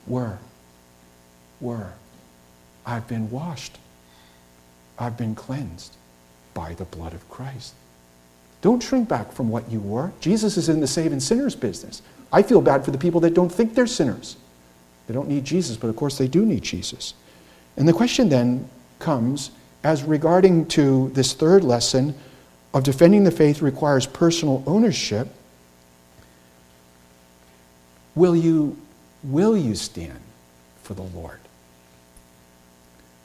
[0.06, 0.38] Were.
[1.60, 1.92] Were.
[2.84, 3.78] I've been washed.
[4.98, 5.96] I've been cleansed
[6.52, 7.74] by the blood of Christ.
[8.64, 10.10] Don't shrink back from what you were.
[10.20, 12.00] Jesus is in the saving sinners business.
[12.32, 14.38] I feel bad for the people that don't think they're sinners.
[15.06, 17.12] They don't need Jesus, but of course they do need Jesus.
[17.76, 18.66] And the question then
[19.00, 19.50] comes
[19.82, 22.14] as regarding to this third lesson
[22.72, 25.28] of defending the faith requires personal ownership.
[28.14, 28.78] Will you,
[29.22, 30.20] will you stand
[30.82, 31.40] for the Lord?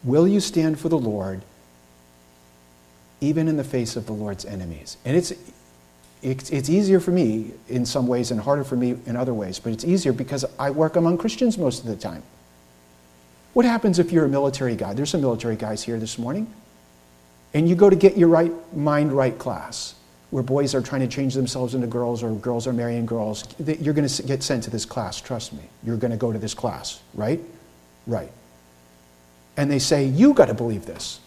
[0.03, 1.43] Will you stand for the Lord
[3.21, 4.97] even in the face of the Lord's enemies?
[5.05, 5.33] And it's,
[6.21, 9.59] it's, it's easier for me in some ways and harder for me in other ways,
[9.59, 12.23] but it's easier because I work among Christians most of the time.
[13.53, 14.93] What happens if you're a military guy?
[14.93, 16.51] There's some military guys here this morning.
[17.53, 19.95] And you go to get your right mind right class
[20.29, 23.43] where boys are trying to change themselves into girls or girls are marrying girls.
[23.57, 25.63] You're going to get sent to this class, trust me.
[25.83, 27.39] You're going to go to this class, right?
[28.05, 28.31] Right
[29.59, 31.19] and they say, You got to believe this,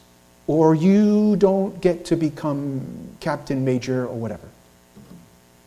[0.46, 2.82] or you don't get to become
[3.20, 4.48] captain, major, or whatever.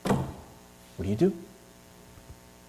[0.06, 1.34] What do you do?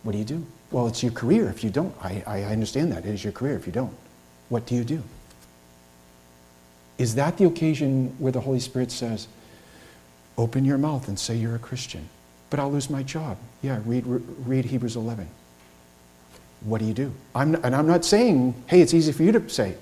[0.03, 0.47] What do you do?
[0.71, 1.95] Well, it's your career if you don't.
[2.03, 3.05] I, I understand that.
[3.05, 3.95] It is your career if you don't.
[4.49, 5.03] What do you do?
[6.99, 9.29] Is that the occasion where the Holy Spirit says,
[10.39, 12.09] Open your mouth and say you're a Christian?
[12.51, 13.39] But I'll lose my job.
[13.63, 15.29] Yeah, read, read Hebrews 11.
[16.61, 17.13] What do you do?
[17.35, 19.77] I'm, and I'm not saying, hey, it's easy for you to say.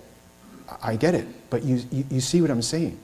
[0.85, 2.99] I get it, but you, you, you see what I'm saying.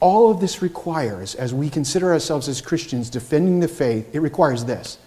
[0.00, 4.64] All of this requires, as we consider ourselves as Christians defending the faith, it requires
[4.64, 4.98] this.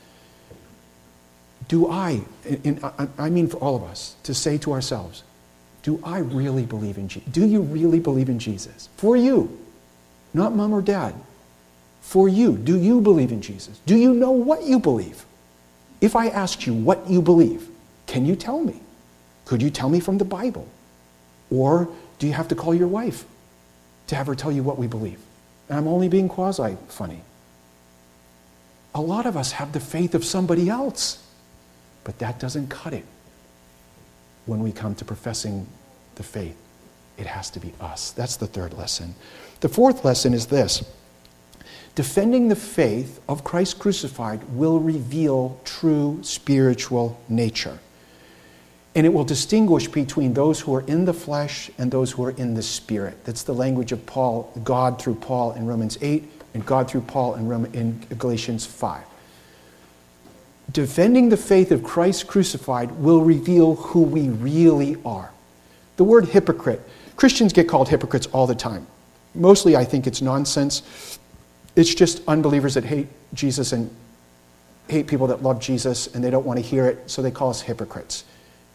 [1.68, 2.80] Do I, in,
[3.18, 5.24] I mean for all of us, to say to ourselves,
[5.84, 7.30] do I really believe in Jesus?
[7.32, 8.88] Do you really believe in Jesus?
[8.96, 9.60] For you,
[10.34, 11.14] not mom or dad.
[12.02, 13.80] For you, do you believe in Jesus?
[13.86, 15.26] Do you know what you believe?
[16.00, 17.68] If I asked you what you believe,
[18.08, 18.80] can you tell me?
[19.44, 20.68] Could you tell me from the Bible?
[21.50, 23.26] Or do you have to call your wife
[24.08, 25.20] to have her tell you what we believe?
[25.70, 27.22] And I'm only being quasi funny.
[28.94, 31.22] A lot of us have the faith of somebody else,
[32.04, 33.06] but that doesn't cut it
[34.46, 35.68] when we come to professing
[36.16, 36.56] the faith.
[37.18, 38.12] It has to be us.
[38.12, 39.16] That's the third lesson.
[39.62, 40.84] The fourth lesson is this
[41.96, 47.80] defending the faith of Christ crucified will reveal true spiritual nature.
[48.96, 52.32] And it will distinguish between those who are in the flesh and those who are
[52.32, 53.26] in the spirit.
[53.26, 57.36] That's the language of Paul, God through Paul in Romans 8, and God through Paul
[57.36, 59.04] in, Roman, in Galatians 5.
[60.72, 65.32] Defending the faith of Christ crucified will reveal who we really are.
[65.98, 66.82] The word hypocrite,
[67.18, 68.88] Christians get called hypocrites all the time.
[69.34, 71.20] Mostly, I think it's nonsense.
[71.76, 73.94] It's just unbelievers that hate Jesus and
[74.88, 77.50] hate people that love Jesus and they don't want to hear it, so they call
[77.50, 78.24] us hypocrites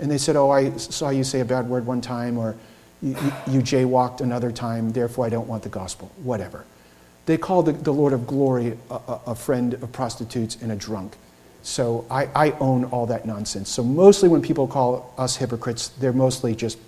[0.01, 2.57] and they said, Oh, I saw you say a bad word one time, or
[3.03, 3.11] you,
[3.47, 6.11] you, jaywalked another time, therefore I don't want the gospel.
[6.23, 6.65] Whatever.
[7.27, 11.17] They called the, the Lord of glory a, a, friend of prostitutes and a drunk.
[11.63, 13.69] So I, I own all that nonsense.
[13.69, 16.79] So mostly when people call us hypocrites, they're mostly just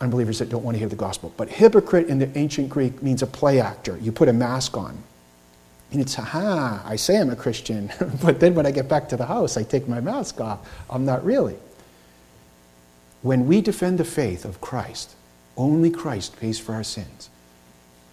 [0.00, 1.32] unbelievers that don't want to hear the gospel.
[1.36, 3.96] But hypocrite in the ancient Greek means a play actor.
[3.98, 4.98] You put a mask on.
[5.92, 9.16] And it's, ha, I say I'm a Christian, but then when I get back to
[9.16, 10.68] the house, I take my mask off.
[10.90, 11.56] I'm not really.
[13.22, 15.14] When we defend the faith of Christ,
[15.56, 17.30] only Christ pays for our sins.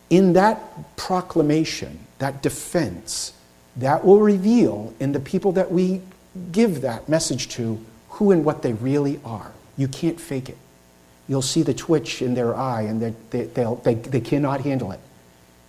[0.10, 3.34] In that proclamation, that defense,
[3.76, 6.02] that will reveal in the people that we
[6.52, 9.52] give that message to who and what they really are.
[9.78, 10.58] You can't fake it.
[11.28, 15.00] You'll see the twitch in their eye and they, they, they cannot handle it.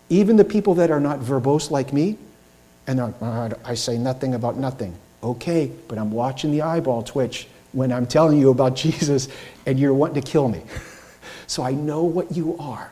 [0.08, 2.18] Even the people that are not verbose like me,
[2.86, 3.00] and
[3.64, 4.96] I say nothing about nothing.
[5.22, 9.28] Okay, but I'm watching the eyeball twitch when I'm telling you about Jesus
[9.66, 10.62] and you're wanting to kill me.
[11.46, 12.90] so I know what you are.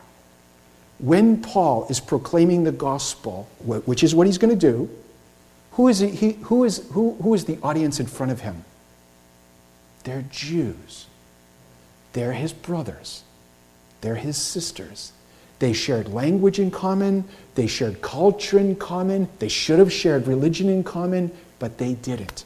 [0.99, 4.89] when Paul is proclaiming the gospel, which is what he's going to do,
[5.71, 8.65] who is, he, who, is, who, who is the audience in front of him?
[10.03, 11.05] They're Jews.
[12.11, 13.23] They're his brothers.
[14.01, 15.13] They're his sisters.
[15.59, 17.25] They shared language in common.
[17.55, 19.29] They shared culture in common.
[19.39, 22.45] They should have shared religion in common, but they didn't.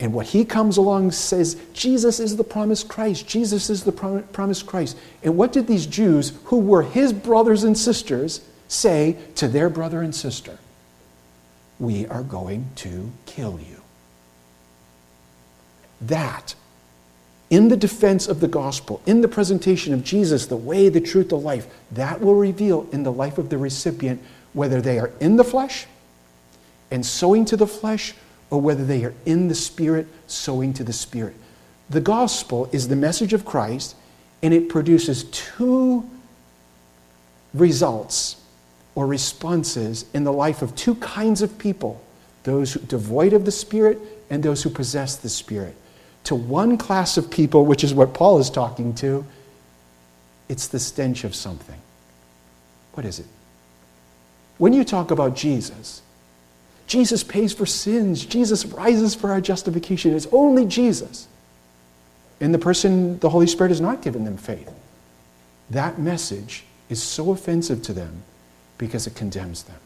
[0.00, 3.26] And what he comes along says, Jesus is the promised Christ.
[3.26, 4.96] Jesus is the prom- promised Christ.
[5.24, 10.00] And what did these Jews, who were his brothers and sisters, say to their brother
[10.00, 10.58] and sister?
[11.80, 13.82] We are going to kill you.
[16.00, 16.54] That,
[17.50, 21.30] in the defense of the gospel, in the presentation of Jesus, the way, the truth,
[21.30, 25.36] the life, that will reveal in the life of the recipient whether they are in
[25.36, 25.86] the flesh
[26.90, 28.14] and sowing to the flesh
[28.50, 31.36] or whether they are in the Spirit, sowing to the Spirit.
[31.90, 33.94] The gospel is the message of Christ,
[34.42, 36.08] and it produces two
[37.54, 38.36] results
[38.94, 42.02] or responses in the life of two kinds of people
[42.44, 43.98] those who devoid of the Spirit
[44.30, 45.74] and those who possess the Spirit.
[46.24, 49.24] To one class of people, which is what Paul is talking to,
[50.48, 51.78] it's the stench of something.
[52.94, 53.26] What is it?
[54.56, 56.02] When you talk about Jesus,
[56.88, 58.24] Jesus pays for sins.
[58.24, 60.16] Jesus rises for our justification.
[60.16, 61.28] It's only Jesus.
[62.40, 64.72] And the person, the Holy Spirit, has not given them faith.
[65.70, 68.22] That message is so offensive to them
[68.78, 69.78] because it condemns them.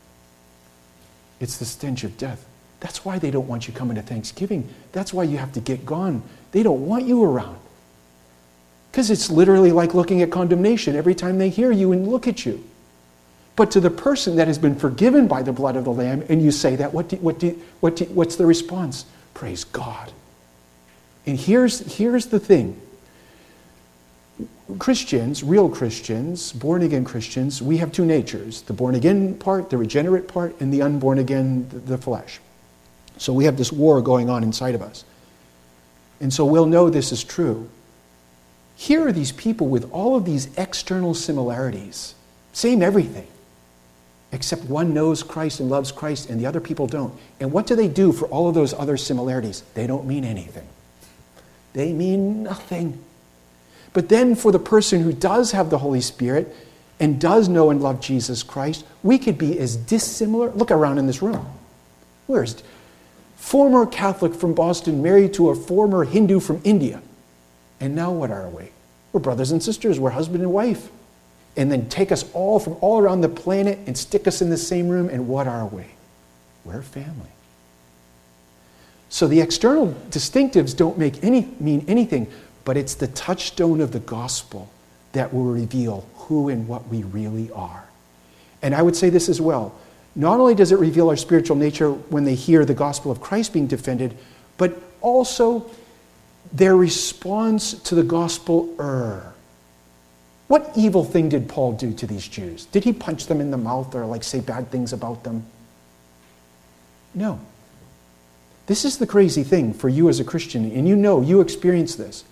[1.41, 2.47] It's the stench of death.
[2.79, 4.69] That's why they don't want you coming to Thanksgiving.
[4.93, 6.23] That's why you have to get gone.
[6.53, 7.59] They don't want you around.
[8.91, 12.47] Because it's literally like looking at condemnation every time they hear you and look at
[12.47, 12.63] you.
[13.55, 16.41] But to the person that has been forgiven by the blood of the Lamb, and
[16.41, 19.05] you say that, what do, what do, what do, what's the response?
[19.35, 20.11] Praise God.
[21.27, 22.81] And here's, here's the thing
[24.79, 29.77] Christians, real Christians, born again Christians, we have two natures the born again part, the
[29.77, 32.41] regenerate part, and the unborn again, the, the flesh.
[33.19, 35.05] So we have this war going on inside of us.
[36.21, 37.69] And so we'll know this is true.
[38.77, 42.15] Here are these people with all of these external similarities,
[42.53, 43.27] same everything
[44.33, 47.15] except one knows Christ and loves Christ and the other people don't.
[47.39, 49.63] And what do they do for all of those other similarities?
[49.75, 50.67] They don't mean anything.
[51.75, 53.03] They mean nothing.
[53.93, 56.55] But then for the person who does have the Holy Spirit
[56.99, 60.51] and does know and love Jesus Christ, we could be as dissimilar.
[60.51, 61.47] Look around in this room.
[62.27, 62.63] Where's
[63.37, 67.03] former Catholic from Boston married to a former Hindu from India?
[67.81, 68.71] And now what are we?
[69.13, 70.89] We're brothers and sisters, we're husband and wife
[71.57, 74.57] and then take us all from all around the planet and stick us in the
[74.57, 75.85] same room, and what are we?
[76.65, 77.29] We're family.
[79.09, 82.29] So the external distinctives don't make any, mean anything,
[82.65, 84.71] but it's the touchstone of the gospel
[85.13, 87.85] that will reveal who and what we really are.
[88.63, 89.75] And I would say this as well.
[90.15, 93.53] Not only does it reveal our spiritual nature when they hear the gospel of Christ
[93.53, 94.17] being defended,
[94.57, 95.71] but also
[96.53, 99.32] their response to the gospel er
[100.53, 102.67] what evil thing did Paul do to these Jews?
[102.67, 105.47] Did he punch them in the mouth or like say bad things about them?
[107.15, 107.41] No.
[108.67, 111.95] This is the crazy thing for you as a Christian, and you know, you experience
[111.95, 112.25] this.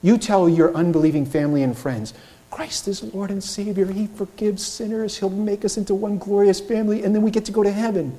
[0.00, 2.14] You tell your unbelieving family and friends,
[2.50, 3.84] Christ is Lord and Savior.
[3.84, 5.18] He forgives sinners.
[5.18, 8.18] He'll make us into one glorious family, and then we get to go to heaven.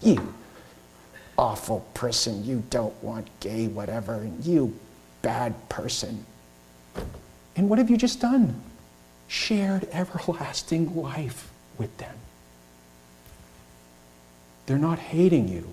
[0.00, 0.34] You
[1.38, 2.44] awful person.
[2.44, 4.14] You don't want gay, whatever.
[4.14, 4.76] And You
[5.22, 6.26] bad person.
[7.54, 8.60] And what have you just done?
[9.32, 12.14] Shared everlasting life with them.
[14.66, 15.72] They're not hating you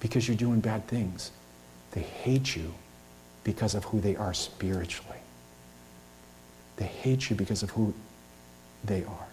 [0.00, 1.30] because you're doing bad things.
[1.92, 2.74] They hate you
[3.44, 5.18] because of who they are spiritually.
[6.76, 7.94] They hate you because of who
[8.84, 9.26] they are.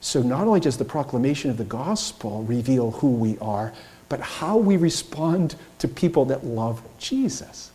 [0.00, 3.72] So not only does the proclamation of the gospel reveal who we are,
[4.08, 7.70] but how we respond to people that love Jesus.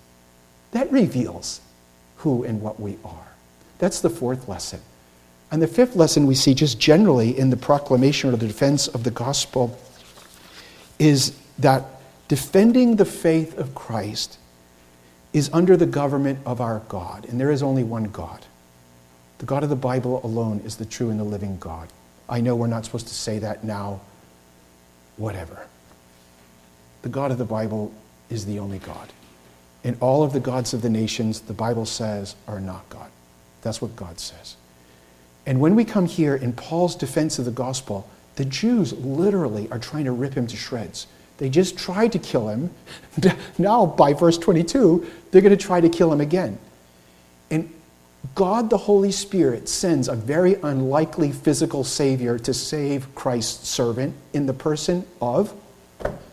[0.72, 1.62] That reveals
[2.18, 3.28] who and what we are.
[3.80, 4.82] That's the fourth lesson.
[5.52, 9.04] And the fifth lesson we see just generally in the proclamation or the defense of
[9.04, 9.78] the gospel
[11.00, 11.84] is that
[12.28, 14.38] defending the faith of Christ
[15.34, 17.26] is under the government of our God.
[17.26, 18.46] And there is only one God.
[19.38, 21.90] The God of the Bible alone is the true and the living God.
[22.28, 24.02] I know we're not supposed to say that now,
[25.16, 25.68] whatever.
[27.04, 27.94] The God of the Bible
[28.30, 29.14] is the only God.
[29.84, 33.10] And all of the gods of the nations, the Bible says, are not God.
[33.62, 34.56] That's what God says.
[35.46, 39.80] And when we come here in Paul's defense of the gospel, the Jews literally are
[39.80, 41.08] trying to rip him to shreds.
[41.38, 42.72] They just tried to kill him.
[43.58, 46.60] Now, by verse 22, they're going to try to kill him again.
[47.50, 47.74] And
[48.36, 54.46] God the Holy Spirit sends a very unlikely physical Savior to save Christ's servant in
[54.46, 55.54] the person of,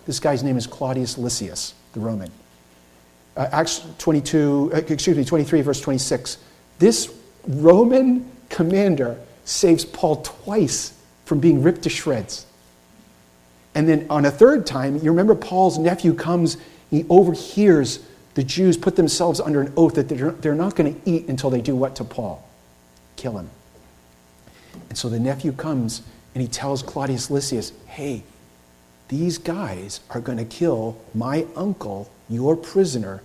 [0.07, 2.31] this guy's name is Claudius Lysias, the Roman.
[3.37, 6.39] Uh, Acts 22, uh, excuse me, 23, verse 26.
[6.79, 7.13] This
[7.47, 10.95] Roman commander saves Paul twice
[11.25, 12.47] from being ripped to shreds.
[13.75, 16.57] And then on a third time, you remember Paul's nephew comes,
[16.91, 18.01] he overhears
[18.35, 21.51] the Jews put themselves under an oath that they're, they're not going to eat until
[21.51, 22.47] they do what to Paul?
[23.17, 23.51] Kill him.
[24.89, 26.03] And so the nephew comes
[26.35, 28.25] and he tells Claudius Lysias, hey,
[29.09, 33.23] these guys are going to kill my uncle, your prisoner.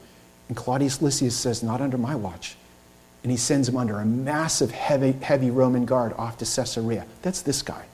[0.48, 2.56] And Claudius Lysias says, not under my watch.
[3.24, 7.06] And he sends him under a massive, heavy, heavy Roman guard off to Caesarea.
[7.22, 7.86] That's this guy.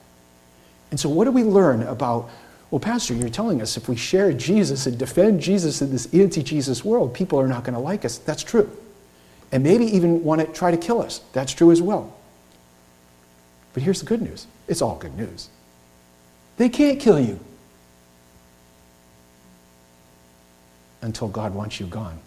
[0.90, 2.30] And so, what do we learn about
[2.70, 6.42] well, Pastor, you're telling us if we share Jesus and defend Jesus in this anti
[6.42, 8.18] Jesus world, people are not going to like us.
[8.18, 8.70] That's true.
[9.52, 11.20] And maybe even want to try to kill us.
[11.32, 12.12] That's true as well.
[13.72, 15.48] But here's the good news it's all good news.
[16.56, 17.38] They can't kill you
[21.02, 22.18] until God wants you gone.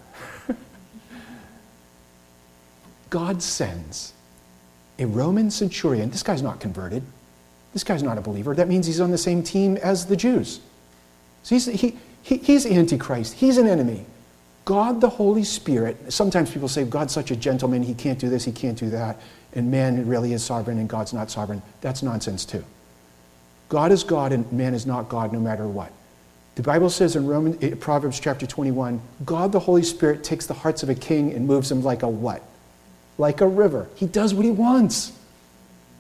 [3.10, 4.14] God sends
[4.98, 6.10] a Roman centurion.
[6.10, 7.04] This guy's not converted.
[7.74, 8.54] This guy's not a believer.
[8.56, 10.60] That means he's on the same team as the Jews.
[11.44, 13.34] So he's, he, he, he's Antichrist.
[13.34, 14.06] He's an enemy.
[14.66, 18.46] God, the Holy Spirit, sometimes people say God's such a gentleman, he can't do this,
[18.46, 19.20] he can't do that,
[19.54, 21.62] and man really is sovereign and God's not sovereign.
[21.82, 22.64] That's nonsense, too.
[23.70, 25.92] God is God and man is not God no matter what.
[26.56, 30.84] The Bible says in Roman, Proverbs chapter 21 God, the Holy Spirit, takes the hearts
[30.84, 32.44] of a king and moves them like a what?
[33.20, 33.88] Like a river.
[33.96, 35.12] He does what he wants.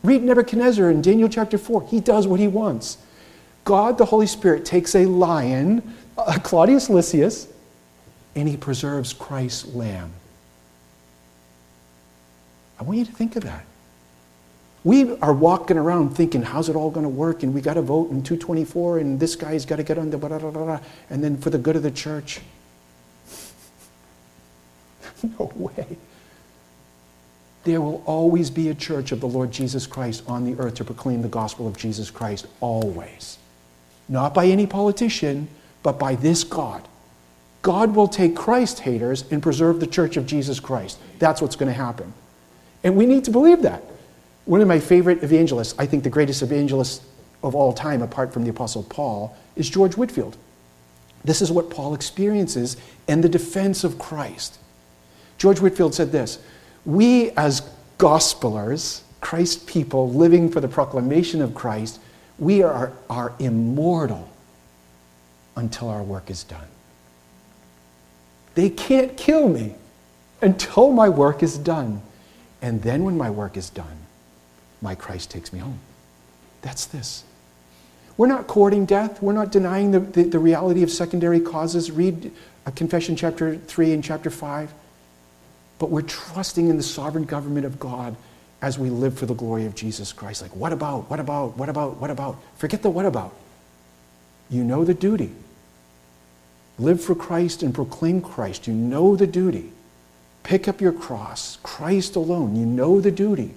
[0.04, 1.84] Read Nebuchadnezzar in Daniel chapter 4.
[1.84, 2.98] He does what he wants.
[3.66, 7.48] God, the Holy Spirit, takes a lion, uh, Claudius Lysias,
[8.36, 10.12] and he preserves Christ's lamb.
[12.80, 13.66] I want you to think of that.
[14.86, 17.44] We are walking around thinking, how's it all going to work?
[17.44, 20.18] And we got to vote in 224, and this guy's got to get on the
[20.18, 22.40] blah, blah, blah, and then for the good of the church.
[25.38, 25.98] no way.
[27.70, 30.84] There will always be a church of the Lord Jesus Christ on the earth to
[30.84, 33.38] proclaim the gospel of Jesus Christ, always.
[34.08, 35.48] Not by any politician,
[35.84, 36.88] but by this God.
[37.62, 40.98] God will take Christ haters and preserve the church of Jesus Christ.
[41.20, 42.12] That's what's going to happen.
[42.84, 43.84] And we need to believe that.
[44.46, 47.04] One of my favorite evangelists, I think the greatest evangelist
[47.44, 50.38] of all time, apart from the Apostle Paul, is George Whitefield.
[51.24, 54.58] This is what Paul experiences in the defense of Christ.
[55.38, 56.40] George Whitefield said this
[56.86, 57.62] we as
[57.98, 62.00] gospelers, Christ people living for the proclamation of Christ,
[62.38, 64.30] we are, are immortal
[65.56, 66.68] until our work is done.
[68.56, 69.76] They can't kill me
[70.42, 72.02] until my work is done.
[72.62, 73.98] And then when my work is done,
[74.82, 75.80] my Christ takes me home.
[76.62, 77.24] That's this.
[78.18, 79.22] We're not courting death.
[79.22, 81.92] We're not denying the, the, the reality of secondary causes.
[81.92, 82.32] Read
[82.76, 84.74] Confession chapter 3 and chapter 5
[85.80, 88.16] but we're trusting in the sovereign government of God
[88.62, 90.42] as we live for the glory of Jesus Christ.
[90.42, 92.38] Like, what about, what about, what about, what about?
[92.58, 93.34] Forget the what about.
[94.50, 95.32] You know the duty.
[96.78, 98.68] Live for Christ and proclaim Christ.
[98.68, 99.72] You know the duty.
[100.44, 101.58] Pick up your cross.
[101.64, 102.56] Christ alone.
[102.56, 103.54] You know the duty.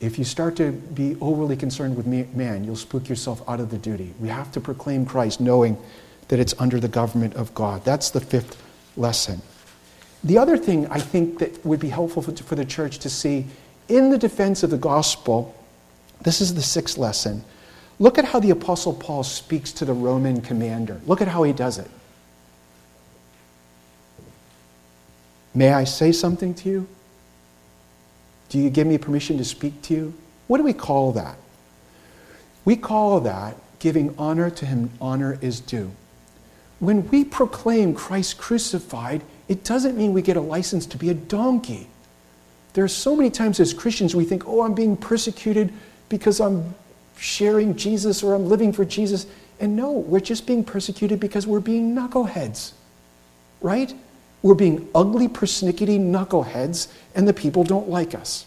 [0.00, 3.78] If you start to be overly concerned with man, you'll spook yourself out of the
[3.78, 4.12] duty.
[4.18, 5.78] We have to proclaim Christ knowing
[6.28, 7.84] that it's under the government of God.
[7.84, 8.60] That's the fifth
[8.96, 9.40] lesson.
[10.24, 13.46] The other thing I think that would be helpful for, for the church to see
[13.88, 15.54] in the defense of the gospel,
[16.22, 17.44] this is the sixth lesson.
[17.98, 21.00] Look at how the Apostle Paul speaks to the Roman commander.
[21.06, 21.90] Look at how he does it.
[25.54, 26.88] May I say something to you?
[28.48, 30.14] Do you give me permission to speak to you?
[30.46, 31.36] What do we call that?
[32.64, 35.90] We call that giving honor to him honor is due.
[36.78, 41.14] When we proclaim Christ crucified, it doesn't mean we get a license to be a
[41.14, 41.86] donkey.
[42.74, 45.72] There are so many times as Christians we think, oh, I'm being persecuted
[46.08, 46.74] because I'm
[47.18, 49.26] sharing Jesus or I'm living for Jesus.
[49.60, 52.72] And no, we're just being persecuted because we're being knuckleheads,
[53.60, 53.94] right?
[54.42, 58.46] We're being ugly, persnickety knuckleheads, and the people don't like us.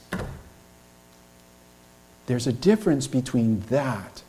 [2.26, 4.24] There's a difference between that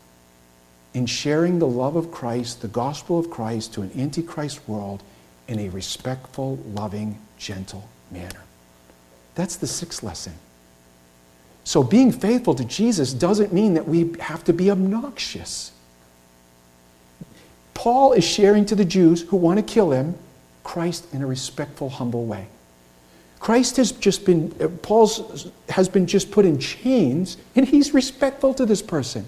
[0.94, 5.02] and sharing the love of Christ, the gospel of Christ, to an antichrist world
[5.48, 8.42] in a respectful, loving, gentle manner.
[9.34, 10.32] That's the sixth lesson.
[11.64, 15.72] So, being faithful to Jesus doesn't mean that we have to be obnoxious.
[17.74, 20.16] Paul is sharing to the Jews who want to kill him
[20.64, 22.46] Christ in a respectful, humble way.
[23.38, 24.50] Christ has just been,
[24.82, 29.26] Paul's has been just put in chains, and he's respectful to this person.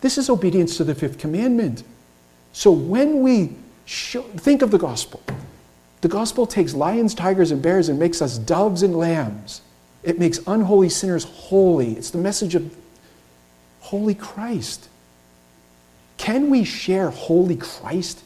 [0.00, 1.84] This is obedience to the fifth commandment.
[2.52, 5.22] So when we show, think of the gospel,
[6.02, 9.62] the gospel takes lions, tigers, and bears and makes us doves and lambs.
[10.02, 11.92] It makes unholy sinners holy.
[11.92, 12.74] It's the message of
[13.80, 14.88] holy Christ.
[16.16, 18.22] Can we share holy Christ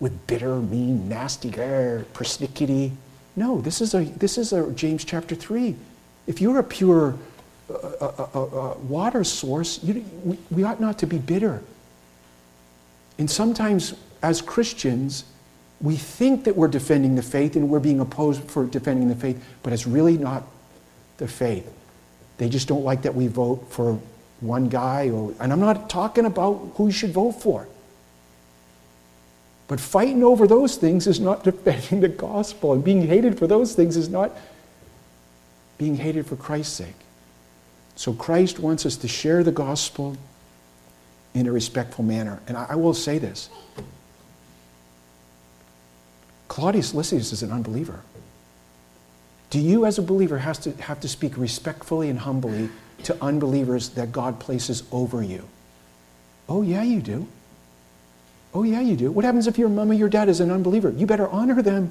[0.00, 2.92] with bitter, mean, nasty, grr, persnickety?
[3.36, 5.76] No, this is a this is a James chapter three.
[6.26, 7.16] If you're a pure
[7.70, 11.62] uh, uh, uh, uh water source, you, we, we ought not to be bitter.
[13.18, 15.24] And sometimes, as Christians,
[15.80, 19.42] we think that we're defending the faith and we're being opposed for defending the faith,
[19.62, 20.44] but it's really not
[21.18, 21.70] the faith.
[22.38, 23.98] They just don't like that we vote for
[24.40, 27.68] one guy, or, and I'm not talking about who you should vote for.
[29.68, 33.74] But fighting over those things is not defending the gospel, and being hated for those
[33.74, 34.36] things is not
[35.78, 36.94] being hated for Christ's sake.
[37.94, 40.16] So Christ wants us to share the gospel
[41.34, 42.40] in a respectful manner.
[42.46, 43.48] And I, I will say this
[46.52, 48.00] Claudius Lysias is an unbeliever.
[49.48, 52.68] Do you, as a believer, have to, have to speak respectfully and humbly
[53.04, 55.48] to unbelievers that God places over you?
[56.50, 57.26] Oh, yeah, you do.
[58.52, 59.10] Oh, yeah, you do.
[59.10, 60.90] What happens if your mom or your dad is an unbeliever?
[60.90, 61.90] You better honor them.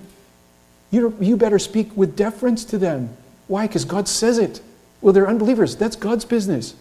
[0.91, 3.17] You, you better speak with deference to them.
[3.47, 3.65] Why?
[3.65, 4.61] Because God says it.
[5.01, 5.75] Well, they're unbelievers.
[5.75, 6.75] That's God's business.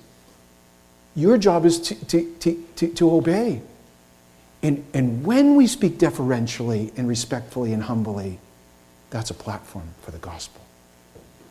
[1.17, 3.63] Your job is to, to, to, to, to obey.
[4.63, 8.39] And, and when we speak deferentially and respectfully and humbly,
[9.09, 10.61] that's a platform for the gospel.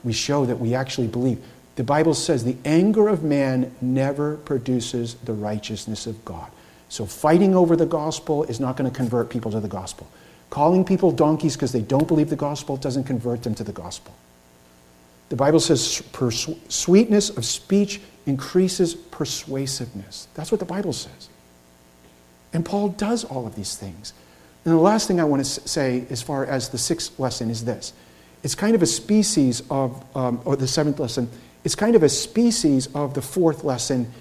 [0.04, 1.44] We show that we actually believe.
[1.76, 6.52] The Bible says the anger of man never produces the righteousness of God.
[6.88, 10.08] So fighting over the gospel is not going to convert people to the gospel.
[10.50, 14.14] Calling people donkeys because they don't believe the gospel doesn't convert them to the gospel.
[15.30, 16.02] The Bible says
[16.70, 20.28] sweetness of speech increases persuasiveness.
[20.34, 21.30] That's what the Bible says.
[22.54, 24.14] And Paul does all of these things.
[24.66, 27.66] And the last thing I want to say, as far as the sixth lesson, is
[27.66, 27.94] this
[28.44, 31.30] it's kind of a species of, um, or the seventh lesson,
[31.64, 34.12] it's kind of a species of the fourth lesson.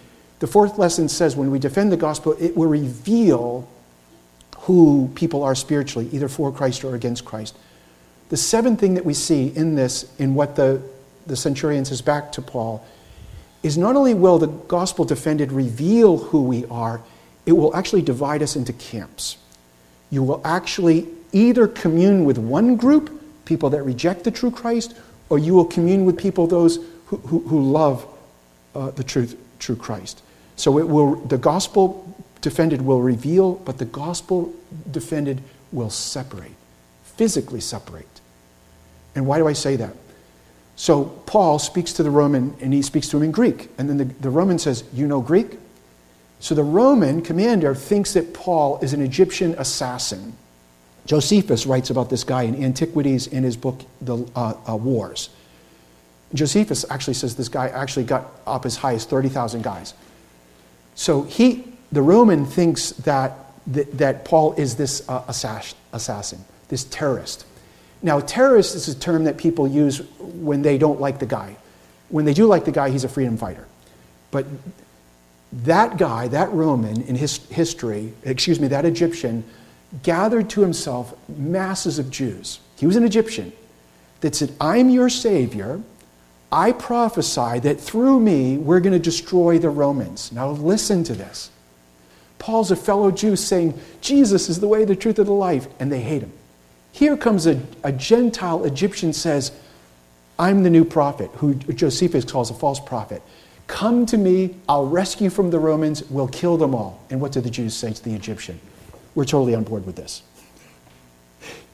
[0.40, 3.68] The fourth lesson says when we defend the gospel, it will reveal
[4.60, 7.56] who people are spiritually, either for Christ or against Christ.
[8.28, 10.82] The seventh thing that we see in this, in what the,
[11.26, 12.84] the centurion says back to Paul,
[13.62, 17.00] is not only will the gospel defended reveal who we are,
[17.48, 19.38] it will actually divide us into camps.
[20.10, 23.10] You will actually either commune with one group,
[23.46, 24.94] people that reject the true Christ,
[25.30, 26.76] or you will commune with people, those
[27.06, 28.06] who, who, who love
[28.74, 30.20] uh, the truth, true Christ.
[30.56, 34.52] So it will, the gospel defended will reveal, but the gospel
[34.90, 35.40] defended
[35.72, 36.52] will separate,
[37.02, 38.20] physically separate.
[39.14, 39.94] And why do I say that?
[40.76, 43.70] So Paul speaks to the Roman and he speaks to him in Greek.
[43.78, 45.58] And then the, the Roman says, You know Greek?
[46.40, 50.34] So the Roman commander thinks that Paul is an Egyptian assassin.
[51.06, 55.30] Josephus writes about this guy in Antiquities in his book, The uh, uh, Wars.
[56.34, 59.94] Josephus actually says this guy actually got up as high as 30,000 guys.
[60.94, 63.32] So he, the Roman thinks that,
[63.68, 67.46] that, that Paul is this uh, assassin, this terrorist.
[68.02, 71.56] Now, terrorist is a term that people use when they don't like the guy.
[72.10, 73.66] When they do like the guy, he's a freedom fighter.
[74.30, 74.46] But
[75.52, 79.44] that guy, that Roman in his history, excuse me, that Egyptian,
[80.02, 82.60] gathered to himself masses of Jews.
[82.76, 83.52] He was an Egyptian
[84.20, 85.80] that said, I'm your Savior.
[86.52, 90.32] I prophesy that through me we're going to destroy the Romans.
[90.32, 91.50] Now listen to this.
[92.38, 95.90] Paul's a fellow Jew saying, Jesus is the way, the truth, and the life, and
[95.90, 96.32] they hate him.
[96.92, 99.52] Here comes a, a Gentile Egyptian says,
[100.38, 103.22] I'm the new prophet, who Josephus calls a false prophet.
[103.68, 107.00] Come to me, I'll rescue from the Romans, we'll kill them all.
[107.10, 108.58] And what do the Jews say to the Egyptian?
[109.14, 110.22] We're totally on board with this.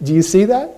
[0.02, 0.70] Do you see that?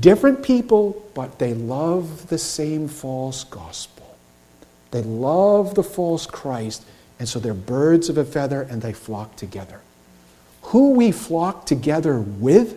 [0.00, 4.16] Different people, but they love the same false gospel.
[4.90, 6.84] They love the false Christ,
[7.18, 9.80] and so they're birds of a feather and they flock together.
[10.62, 12.76] Who we flock together with,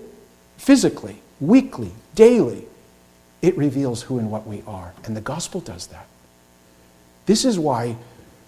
[0.57, 2.65] physically, weekly, daily,
[3.41, 4.93] it reveals who and what we are.
[5.03, 6.07] And the gospel does that.
[7.27, 7.95] This is why,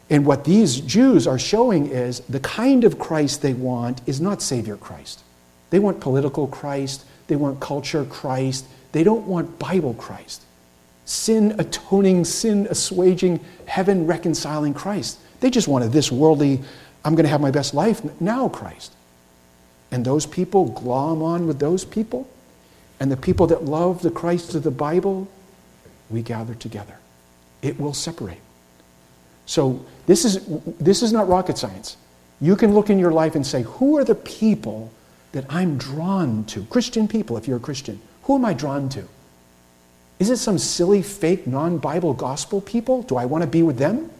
[0.09, 4.41] and what these Jews are showing is the kind of Christ they want is not
[4.41, 5.21] Savior Christ.
[5.69, 10.41] They want political Christ, they want culture Christ, they don't want Bible Christ.
[11.05, 15.19] Sin atoning, sin assuaging, heaven reconciling Christ.
[15.41, 16.61] They just wanted this worldly,
[17.05, 18.91] I'm going to have my best life now Christ.
[19.91, 22.27] And those people glom on with those people.
[22.99, 25.27] and the people that love the Christ of the Bible,
[26.09, 26.97] we gather together.
[27.61, 28.39] It will separate.
[29.49, 30.45] So this is,
[30.79, 31.97] this is not rocket science.
[32.39, 34.91] You can look in your life and say, who are the people
[35.31, 36.65] that I'm drawn to?
[36.65, 37.99] Christian people, if you're a Christian.
[38.23, 39.05] Who am I drawn to?
[40.19, 43.01] Is it some silly, fake, non Bible gospel people?
[43.01, 44.11] Do I want to be with them?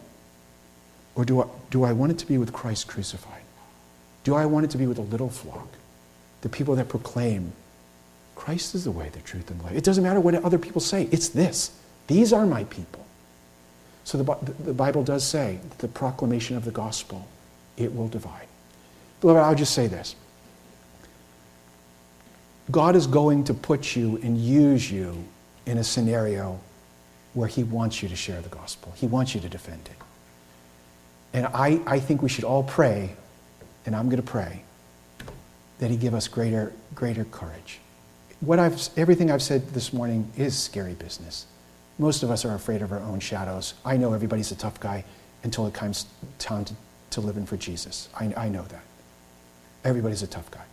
[1.14, 3.44] Or do I, do I want it to be with Christ crucified?
[4.24, 5.68] Do I want it to be with a little flock?
[6.40, 7.52] The people that proclaim
[8.34, 9.76] Christ is the way, the truth, and the life.
[9.76, 11.70] It doesn't matter what other people say, it's this.
[12.08, 13.06] These are my people.
[14.04, 17.28] So the, the Bible does say that the proclamation of the gospel,
[17.76, 18.46] it will divide.
[19.20, 20.16] Beloved, I'll just say this.
[22.70, 25.24] God is going to put you and use you
[25.66, 26.60] in a scenario
[27.34, 28.92] where He wants you to share the gospel.
[28.96, 29.96] He wants you to defend it.
[31.32, 33.14] And I, I think we should all pray,
[33.86, 34.62] and I'm going to pray,
[35.78, 37.80] that He give us greater, greater courage.
[38.40, 41.46] What I've, everything I've said this morning is scary business.
[42.00, 43.74] Most of us are afraid of our own shadows.
[43.84, 45.04] I know everybody's a tough guy
[45.42, 46.06] until it comes
[46.38, 46.74] time to,
[47.10, 48.08] to living for Jesus.
[48.18, 48.80] I, I know that.
[49.84, 50.64] Everybody's a tough guy.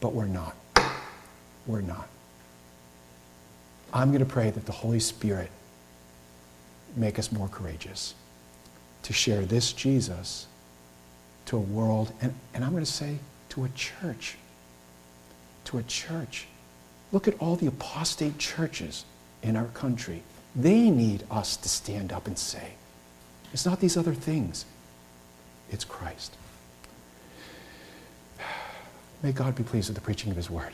[0.00, 0.56] But we're not.
[1.68, 2.08] We're not.
[3.92, 5.52] I'm going to pray that the Holy Spirit
[6.96, 8.16] make us more courageous
[9.04, 10.48] to share this Jesus
[11.46, 13.18] to a world, and, and I'm going to say
[13.50, 14.36] to a church.
[15.66, 16.48] To a church.
[17.12, 19.04] Look at all the apostate churches
[19.44, 20.22] in our country.
[20.56, 22.72] They need us to stand up and say,
[23.52, 24.64] it's not these other things,
[25.70, 26.34] it's Christ.
[29.22, 30.72] May God be pleased with the preaching of his word.